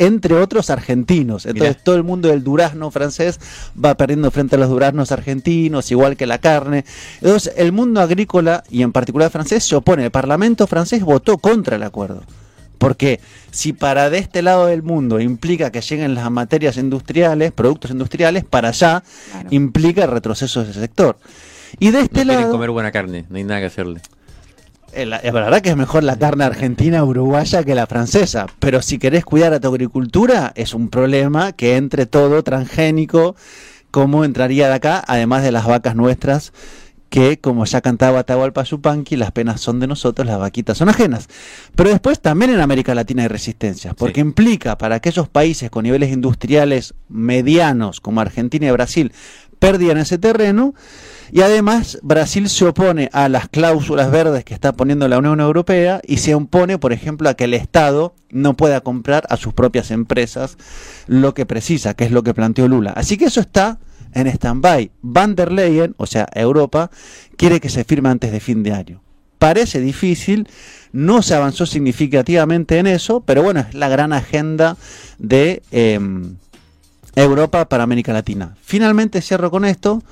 entre 0.00 0.34
otros 0.34 0.70
argentinos. 0.70 1.44
Entonces 1.44 1.76
todo 1.84 1.94
el 1.94 2.04
mundo 2.04 2.28
del 2.28 2.42
durazno 2.42 2.90
francés 2.90 3.38
va 3.82 3.94
perdiendo 3.96 4.30
frente 4.30 4.56
a 4.56 4.58
los 4.58 4.70
duraznos 4.70 5.12
argentinos, 5.12 5.90
igual 5.90 6.16
que 6.16 6.26
la 6.26 6.38
carne. 6.38 6.86
Entonces 7.20 7.52
el 7.56 7.72
mundo 7.72 8.00
agrícola 8.00 8.64
y 8.70 8.82
en 8.82 8.92
particular 8.92 9.30
francés 9.30 9.62
se 9.62 9.76
opone. 9.76 10.06
El 10.06 10.10
Parlamento 10.10 10.66
francés 10.66 11.04
votó 11.04 11.36
contra 11.36 11.76
el 11.76 11.82
acuerdo. 11.82 12.22
Porque 12.80 13.20
si 13.50 13.74
para 13.74 14.08
de 14.08 14.16
este 14.16 14.40
lado 14.40 14.64
del 14.64 14.82
mundo 14.82 15.20
implica 15.20 15.70
que 15.70 15.82
lleguen 15.82 16.14
las 16.14 16.30
materias 16.30 16.78
industriales, 16.78 17.52
productos 17.52 17.90
industriales, 17.90 18.42
para 18.42 18.70
allá 18.70 19.02
implica 19.50 20.04
el 20.04 20.10
retroceso 20.10 20.64
de 20.64 20.70
ese 20.70 20.80
sector. 20.80 21.18
Y 21.78 21.90
de 21.90 22.00
este 22.00 22.24
lado... 22.24 22.50
comer 22.50 22.70
buena 22.70 22.90
carne, 22.90 23.26
no 23.28 23.36
hay 23.36 23.44
nada 23.44 23.60
que 23.60 23.66
hacerle. 23.66 24.00
Eh, 24.94 25.04
la, 25.04 25.20
verdad 25.20 25.60
que 25.60 25.68
es 25.68 25.76
mejor 25.76 26.04
la 26.04 26.16
carne 26.16 26.44
argentina 26.44 27.04
uruguaya 27.04 27.62
que 27.64 27.74
la 27.74 27.86
francesa, 27.86 28.46
pero 28.60 28.80
si 28.80 28.98
querés 28.98 29.26
cuidar 29.26 29.52
a 29.52 29.60
tu 29.60 29.68
agricultura 29.68 30.50
es 30.56 30.72
un 30.72 30.88
problema 30.88 31.52
que 31.52 31.76
entre 31.76 32.06
todo 32.06 32.42
transgénico, 32.42 33.36
¿cómo 33.90 34.24
entraría 34.24 34.68
de 34.68 34.74
acá? 34.74 35.04
Además 35.06 35.42
de 35.42 35.52
las 35.52 35.66
vacas 35.66 35.94
nuestras, 35.96 36.54
que 37.10 37.40
como 37.40 37.64
ya 37.64 37.80
cantaba 37.80 38.20
Atahualpa 38.20 38.62
Yupanqui, 38.62 39.16
las 39.16 39.32
penas 39.32 39.60
son 39.60 39.80
de 39.80 39.88
nosotros, 39.88 40.26
las 40.26 40.38
vaquitas 40.38 40.78
son 40.78 40.88
ajenas. 40.88 41.28
Pero 41.74 41.90
después 41.90 42.20
también 42.20 42.52
en 42.52 42.60
América 42.60 42.94
Latina 42.94 43.22
hay 43.22 43.28
resistencias, 43.28 43.94
porque 43.94 44.20
implica 44.20 44.78
para 44.78 44.94
aquellos 44.94 45.28
países 45.28 45.70
con 45.70 45.82
niveles 45.82 46.12
industriales 46.12 46.94
medianos 47.08 48.00
como 48.00 48.20
Argentina 48.20 48.66
y 48.66 48.70
Brasil, 48.70 49.12
perdían 49.58 49.98
ese 49.98 50.18
terreno, 50.18 50.72
y 51.32 51.42
además 51.42 51.98
Brasil 52.02 52.48
se 52.48 52.64
opone 52.64 53.10
a 53.12 53.28
las 53.28 53.48
cláusulas 53.48 54.10
verdes 54.10 54.44
que 54.44 54.54
está 54.54 54.72
poniendo 54.72 55.06
la 55.06 55.18
Unión 55.18 55.40
Europea 55.40 56.00
y 56.04 56.16
se 56.18 56.34
opone, 56.34 56.78
por 56.78 56.92
ejemplo, 56.92 57.28
a 57.28 57.34
que 57.34 57.44
el 57.44 57.54
Estado 57.54 58.14
no 58.30 58.56
pueda 58.56 58.80
comprar 58.80 59.26
a 59.28 59.36
sus 59.36 59.52
propias 59.52 59.90
empresas 59.90 60.56
lo 61.06 61.34
que 61.34 61.46
precisa, 61.46 61.94
que 61.94 62.04
es 62.04 62.12
lo 62.12 62.22
que 62.22 62.34
planteó 62.34 62.68
Lula. 62.68 62.92
Así 62.96 63.16
que 63.16 63.26
eso 63.26 63.40
está 63.40 63.78
en 64.14 64.26
stand-by. 64.26 64.90
Van 65.02 65.34
der 65.34 65.52
Leyen, 65.52 65.94
o 65.96 66.06
sea, 66.06 66.28
Europa, 66.34 66.90
quiere 67.36 67.60
que 67.60 67.68
se 67.68 67.84
firme 67.84 68.08
antes 68.08 68.32
de 68.32 68.40
fin 68.40 68.62
de 68.62 68.72
año. 68.72 69.02
Parece 69.38 69.80
difícil, 69.80 70.48
no 70.92 71.22
se 71.22 71.34
avanzó 71.34 71.64
significativamente 71.64 72.78
en 72.78 72.86
eso, 72.86 73.20
pero 73.20 73.42
bueno, 73.42 73.60
es 73.60 73.74
la 73.74 73.88
gran 73.88 74.12
agenda 74.12 74.76
de 75.18 75.62
em, 75.70 76.36
Europa 77.16 77.68
para 77.68 77.84
América 77.84 78.12
Latina. 78.12 78.56
Finalmente 78.62 79.22
cierro 79.22 79.50
con 79.50 79.64
esto. 79.64 80.02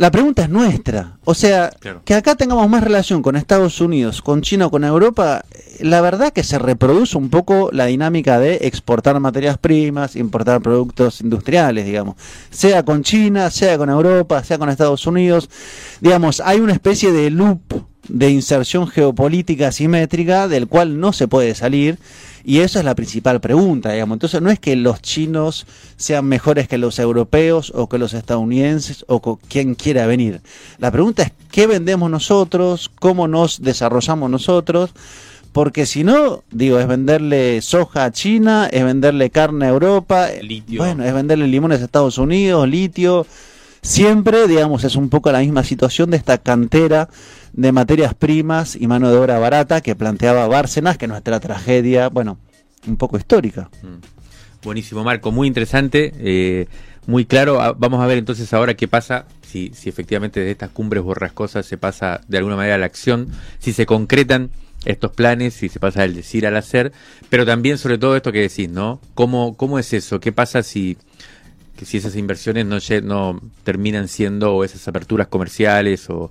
La 0.00 0.10
pregunta 0.10 0.44
es 0.44 0.48
nuestra. 0.48 1.18
O 1.26 1.34
sea, 1.34 1.70
Claro. 1.78 2.00
que 2.06 2.14
acá 2.14 2.34
tengamos 2.34 2.66
más 2.70 2.82
relación 2.82 3.20
con 3.20 3.36
Estados 3.36 3.82
Unidos, 3.82 4.22
con 4.22 4.40
China 4.40 4.68
o 4.68 4.70
con 4.70 4.82
Europa, 4.82 5.44
eh, 5.50 5.76
la 5.80 6.00
verdad 6.00 6.32
que 6.32 6.42
se 6.42 6.58
reproduce 6.58 7.18
un 7.18 7.28
poco 7.28 7.68
la 7.70 7.84
dinámica 7.84 8.40
de 8.40 8.60
exportar 8.62 9.20
materias 9.20 9.58
primas, 9.58 10.16
importar 10.16 10.62
productos 10.62 11.20
industriales, 11.20 11.84
digamos. 11.84 12.14
Sea 12.48 12.82
con 12.82 13.02
China, 13.02 13.50
sea 13.50 13.76
con 13.76 13.90
Europa, 13.90 14.42
sea 14.42 14.56
con 14.56 14.70
Estados 14.70 15.06
Unidos. 15.06 15.50
Digamos, 16.00 16.40
hay 16.40 16.60
una 16.60 16.72
especie 16.72 17.12
de 17.12 17.28
loop 17.28 17.60
de 18.08 18.30
inserción 18.30 18.88
geopolítica 18.88 19.68
asimétrica 19.68 20.48
del 20.48 20.66
cual 20.66 20.98
no 20.98 21.12
se 21.12 21.28
puede 21.28 21.54
salir. 21.54 21.98
Y 22.44 22.60
esa 22.60 22.78
es 22.78 22.84
la 22.84 22.94
principal 22.94 23.40
pregunta, 23.40 23.92
digamos. 23.92 24.16
Entonces 24.16 24.40
no 24.42 24.50
es 24.50 24.58
que 24.58 24.76
los 24.76 25.00
chinos 25.02 25.66
sean 25.96 26.24
mejores 26.26 26.68
que 26.68 26.78
los 26.78 26.98
europeos 26.98 27.72
o 27.74 27.88
que 27.88 27.98
los 27.98 28.14
estadounidenses 28.14 29.04
o 29.08 29.20
co- 29.20 29.38
quien 29.48 29.74
quiera 29.74 30.06
venir. 30.06 30.40
La 30.78 30.90
pregunta 30.90 31.22
es 31.22 31.32
qué 31.50 31.66
vendemos 31.66 32.10
nosotros, 32.10 32.90
cómo 32.98 33.28
nos 33.28 33.60
desarrollamos 33.62 34.30
nosotros, 34.30 34.90
porque 35.52 35.84
si 35.84 36.04
no, 36.04 36.44
digo, 36.52 36.78
es 36.78 36.86
venderle 36.86 37.60
soja 37.60 38.04
a 38.04 38.12
China, 38.12 38.68
es 38.70 38.84
venderle 38.84 39.30
carne 39.30 39.66
a 39.66 39.70
Europa, 39.70 40.30
eh, 40.30 40.42
Litio. 40.42 40.78
bueno, 40.80 41.04
es 41.04 41.12
venderle 41.12 41.48
limones 41.48 41.80
a 41.80 41.84
Estados 41.84 42.18
Unidos, 42.18 42.68
litio. 42.68 43.26
Siempre, 43.82 44.46
digamos, 44.46 44.84
es 44.84 44.94
un 44.94 45.08
poco 45.08 45.32
la 45.32 45.40
misma 45.40 45.64
situación 45.64 46.10
de 46.10 46.18
esta 46.18 46.38
cantera 46.38 47.08
de 47.52 47.72
materias 47.72 48.14
primas 48.14 48.76
y 48.76 48.86
mano 48.86 49.10
de 49.10 49.16
obra 49.18 49.38
barata 49.38 49.80
que 49.80 49.96
planteaba 49.96 50.46
Bárcenas, 50.46 50.98
que 50.98 51.06
es 51.06 51.10
nuestra 51.10 51.40
tragedia, 51.40 52.08
bueno, 52.08 52.38
un 52.86 52.96
poco 52.96 53.16
histórica. 53.16 53.70
Mm. 53.82 54.62
Buenísimo, 54.62 55.02
Marco, 55.04 55.32
muy 55.32 55.48
interesante, 55.48 56.12
eh, 56.18 56.66
muy 57.06 57.24
claro. 57.24 57.60
Ah, 57.60 57.74
Vamos 57.76 58.00
a 58.00 58.06
ver 58.06 58.18
entonces 58.18 58.52
ahora 58.52 58.74
qué 58.74 58.88
pasa, 58.88 59.26
si, 59.42 59.72
si 59.74 59.88
efectivamente 59.88 60.40
de 60.40 60.50
estas 60.50 60.70
cumbres 60.70 61.02
borrascosas 61.02 61.64
se 61.64 61.78
pasa 61.78 62.20
de 62.28 62.38
alguna 62.38 62.56
manera 62.56 62.74
a 62.74 62.78
la 62.78 62.86
acción, 62.86 63.28
si 63.58 63.72
se 63.72 63.86
concretan 63.86 64.50
estos 64.84 65.12
planes, 65.12 65.54
si 65.54 65.68
se 65.68 65.80
pasa 65.80 66.02
del 66.02 66.14
decir 66.14 66.46
al 66.46 66.56
hacer, 66.56 66.92
pero 67.28 67.46
también 67.46 67.78
sobre 67.78 67.98
todo 67.98 68.16
esto 68.16 68.32
que 68.32 68.40
decís, 68.40 68.68
¿no? 68.68 69.00
¿Cómo, 69.14 69.56
cómo 69.56 69.78
es 69.78 69.92
eso? 69.92 70.20
¿Qué 70.20 70.32
pasa 70.32 70.62
si, 70.62 70.96
que 71.76 71.84
si 71.84 71.96
esas 71.96 72.16
inversiones 72.16 72.66
no, 72.66 72.78
no 73.02 73.40
terminan 73.64 74.08
siendo, 74.08 74.62
esas 74.64 74.86
aperturas 74.88 75.28
comerciales, 75.28 76.08
o, 76.10 76.30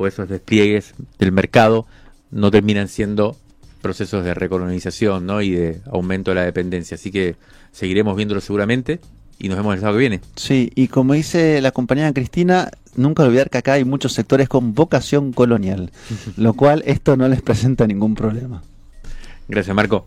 o 0.00 0.06
esos 0.06 0.28
despliegues 0.28 0.94
del 1.18 1.30
mercado, 1.30 1.86
no 2.30 2.50
terminan 2.50 2.88
siendo 2.88 3.36
procesos 3.82 4.24
de 4.24 4.34
recolonización 4.34 5.26
¿no? 5.26 5.42
y 5.42 5.50
de 5.50 5.80
aumento 5.90 6.30
de 6.30 6.36
la 6.36 6.44
dependencia. 6.44 6.94
Así 6.94 7.10
que 7.10 7.36
seguiremos 7.72 8.16
viéndolo 8.16 8.40
seguramente 8.40 9.00
y 9.38 9.48
nos 9.48 9.58
vemos 9.58 9.74
el 9.74 9.80
sábado 9.80 9.96
que 9.96 10.00
viene. 10.00 10.20
Sí, 10.36 10.70
y 10.74 10.88
como 10.88 11.14
dice 11.14 11.60
la 11.60 11.70
compañera 11.70 12.12
Cristina, 12.12 12.70
nunca 12.96 13.24
olvidar 13.24 13.50
que 13.50 13.58
acá 13.58 13.74
hay 13.74 13.84
muchos 13.84 14.12
sectores 14.12 14.48
con 14.48 14.74
vocación 14.74 15.32
colonial, 15.32 15.90
lo 16.36 16.54
cual 16.54 16.82
esto 16.86 17.16
no 17.16 17.28
les 17.28 17.42
presenta 17.42 17.86
ningún 17.86 18.14
problema. 18.14 18.62
Gracias, 19.48 19.74
Marco. 19.74 20.06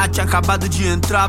Lá 0.00 0.08
tinha 0.08 0.24
acabado 0.24 0.68
de 0.68 0.86
entrar. 0.86 1.28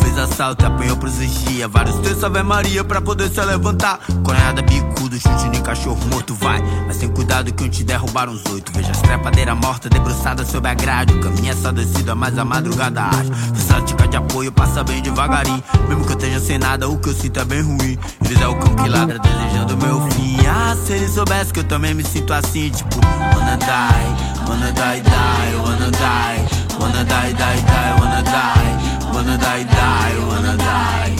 Fez 0.00 0.18
assalto 0.18 0.64
e 0.64 0.66
apanhou 0.66 0.96
pros 0.96 1.14
dias. 1.16 1.70
Vários 1.70 1.96
textos 2.00 2.24
Ave 2.24 2.42
Maria 2.42 2.84
pra 2.84 3.00
poder 3.00 3.30
se 3.30 3.40
levantar. 3.40 4.00
Coronhada, 4.24 4.62
bicudo, 4.62 5.16
chute 5.16 5.48
nem 5.50 5.62
cachorro 5.62 5.98
morto, 6.10 6.34
vai. 6.34 6.62
Mas 6.86 6.98
tem 6.98 7.08
cuidado 7.08 7.52
que 7.52 7.64
um 7.64 7.68
te 7.68 7.84
derrubar 7.84 8.28
uns 8.28 8.44
oito. 8.52 8.72
Veja 8.72 8.90
as 8.90 9.00
trepadeiras 9.00 9.56
mortas 9.56 9.90
debruçadas 9.90 10.48
sobre 10.48 10.70
a 10.70 10.74
grade. 10.74 11.14
O 11.14 11.20
caminho 11.20 11.52
é 11.52 11.54
só 11.54 11.72
descida, 11.72 12.14
mas 12.14 12.36
a 12.38 12.44
madrugada 12.44 13.02
age. 13.04 13.30
Versática 13.52 14.08
de 14.08 14.16
apoio 14.16 14.52
passa 14.52 14.82
bem 14.84 15.00
devagarinho. 15.00 15.62
Mesmo 15.88 16.04
que 16.04 16.12
eu 16.12 16.16
esteja 16.16 16.40
sem 16.40 16.58
nada, 16.58 16.88
o 16.88 16.98
que 16.98 17.08
eu 17.08 17.14
sinto 17.14 17.40
é 17.40 17.44
bem 17.44 17.62
ruim. 17.62 17.98
Eles 18.24 18.40
é 18.40 18.48
o 18.48 18.54
cão 18.56 18.74
que 18.74 18.88
ladra 18.88 19.18
desejando 19.18 19.76
meu 19.78 20.00
fim. 20.10 20.36
Ah, 20.46 20.76
se 20.84 20.92
eles 20.92 21.12
soubessem 21.12 21.52
que 21.52 21.60
eu 21.60 21.64
também 21.64 21.94
me 21.94 22.04
sinto 22.04 22.32
assim, 22.34 22.68
tipo, 22.70 23.00
wanna 23.34 23.56
die, 23.56 24.50
wanna 24.50 24.72
die, 24.72 25.00
die, 25.00 25.56
wanna 25.56 25.90
die, 25.90 26.61
wanna 26.78 27.04
die, 27.04 27.32
die, 27.32 27.60
die, 27.62 27.92
wanna 27.98 28.22
die, 28.22 29.12
wanna 29.12 29.36
die, 29.36 29.64
die, 29.64 30.14
wanna 30.28 30.56
die. 30.56 31.16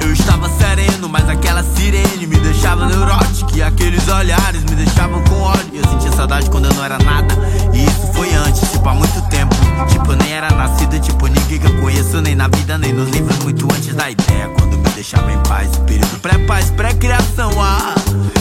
Eu 0.00 0.12
estava 0.12 0.48
sereno, 0.48 1.08
mas 1.08 1.28
aquela 1.28 1.62
sirene 1.62 2.26
me 2.26 2.36
deixava 2.36 2.86
neurótico. 2.86 3.56
E 3.56 3.62
aqueles 3.62 4.06
olhares 4.08 4.62
me 4.64 4.76
deixavam 4.76 5.22
com 5.24 5.40
ódio. 5.42 5.70
Eu 5.74 5.88
sentia 5.88 6.12
saudade 6.12 6.50
quando 6.50 6.66
eu 6.66 6.74
não 6.74 6.84
era 6.84 6.98
nada. 6.98 7.34
E 7.72 7.84
isso 7.84 8.12
foi 8.12 8.32
antes, 8.34 8.70
tipo 8.70 8.88
há 8.88 8.94
muito 8.94 9.20
tempo. 9.28 9.54
Tipo, 9.88 10.12
eu 10.12 10.16
nem 10.16 10.32
era 10.32 10.50
nascido, 10.50 10.98
tipo, 11.00 11.26
ninguém 11.26 11.58
que 11.58 11.66
eu 11.66 11.80
conheço, 11.80 12.20
nem 12.20 12.34
na 12.34 12.48
vida, 12.48 12.76
nem 12.78 12.92
nos 12.92 13.08
livros, 13.10 13.38
muito 13.40 13.66
antes 13.72 13.94
da 13.94 14.10
ideia. 14.10 14.55
Deixava 14.96 15.30
em 15.30 15.38
paz, 15.42 15.76
período 15.86 16.18
pré-paz, 16.20 16.70
pré-criação. 16.70 17.50
Ah, 17.60 17.94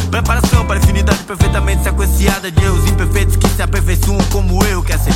preparação 0.09 0.65
para 0.65 0.79
infinidade 0.79 1.21
perfeitamente 1.23 1.83
sequenciada 1.83 2.49
de 2.49 2.63
erros 2.63 2.89
imperfeitos 2.89 3.35
que 3.35 3.49
se 3.49 3.61
aperfeiçoam 3.61 4.23
como 4.31 4.63
eu. 4.63 4.81
Quer 4.81 4.97
ser 4.97 5.11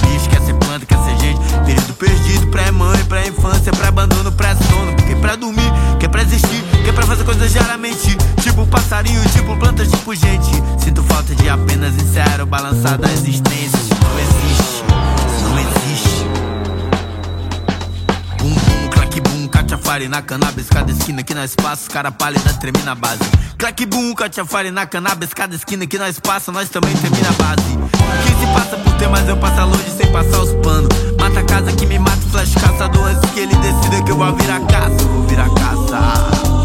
na 20.09 20.21
cannabis, 20.21 20.67
cada 20.67 20.91
esquina 20.91 21.23
que 21.23 21.33
nós 21.33 21.55
passa. 21.55 21.83
os 21.83 21.87
Cara 21.87 22.11
pálida, 22.11 22.53
treme 22.55 22.81
na 22.83 22.95
base. 22.95 23.19
Crack 23.57 23.85
boom, 23.85 24.13
cachafari 24.15 24.71
na 24.71 24.85
cannabis, 24.85 25.33
cada 25.33 25.55
esquina 25.55 25.85
que 25.85 25.97
nós 25.97 26.19
passa. 26.19 26.51
Nós 26.51 26.69
também 26.69 26.93
treme 26.95 27.21
na 27.21 27.31
base. 27.33 27.77
Quem 28.25 28.39
se 28.39 28.53
passa 28.53 28.77
por 28.77 28.93
ter, 28.93 29.07
mas 29.07 29.27
eu 29.29 29.37
passo 29.37 29.65
longe 29.65 29.89
sem 29.95 30.11
passar 30.11 30.39
os 30.39 30.53
panos. 30.65 30.89
Mata 31.19 31.39
a 31.39 31.43
casa 31.43 31.71
que 31.71 31.85
me 31.85 31.99
mata, 31.99 32.17
flash 32.31 32.53
caçador. 32.55 33.07
Antes 33.07 33.29
que 33.31 33.39
ele 33.39 33.55
decida 33.55 34.03
que 34.03 34.11
eu 34.11 34.17
vou 34.17 34.35
virar 34.35 34.59
caça, 34.61 34.97
vou 35.05 35.27
virar 35.27 35.49
caça. 35.49 36.59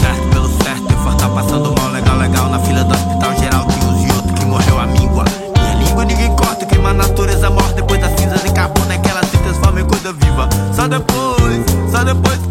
Certo 0.00 0.28
pelo 0.30 0.48
certo, 0.64 0.90
eu 0.90 0.98
for 1.02 1.14
tá 1.16 1.28
passando 1.28 1.74
mal, 1.78 1.90
legal, 1.92 2.16
legal. 2.16 2.48
Na 2.48 2.58
fila 2.60 2.82
do 2.84 2.94
hospital 2.94 3.38
geral 3.38 3.66
tem 3.66 3.88
uns 3.88 4.08
e 4.08 4.16
outro 4.16 4.34
que 4.34 4.44
morreu 4.46 4.80
a 4.80 4.86
míngua. 4.86 5.24
Minha 5.58 5.74
língua 5.84 6.04
ninguém 6.04 6.34
corta, 6.34 6.64
queima 6.64 6.90
a 6.90 6.94
natureza 6.94 7.50
morta. 7.50 7.74
Depois 7.74 8.00
das 8.00 8.18
cinzas 8.18 8.42
de 8.42 8.52
carbono 8.52 8.90
é 8.90 8.98
que 8.98 9.10
ela 9.10 9.22
se 9.24 9.36
transforma 9.36 9.80
em 9.80 9.84
coisa 9.84 10.12
viva. 10.12 10.48
Só 10.74 10.88
depois, 10.88 11.64
só 11.92 12.04
depois 12.04 12.49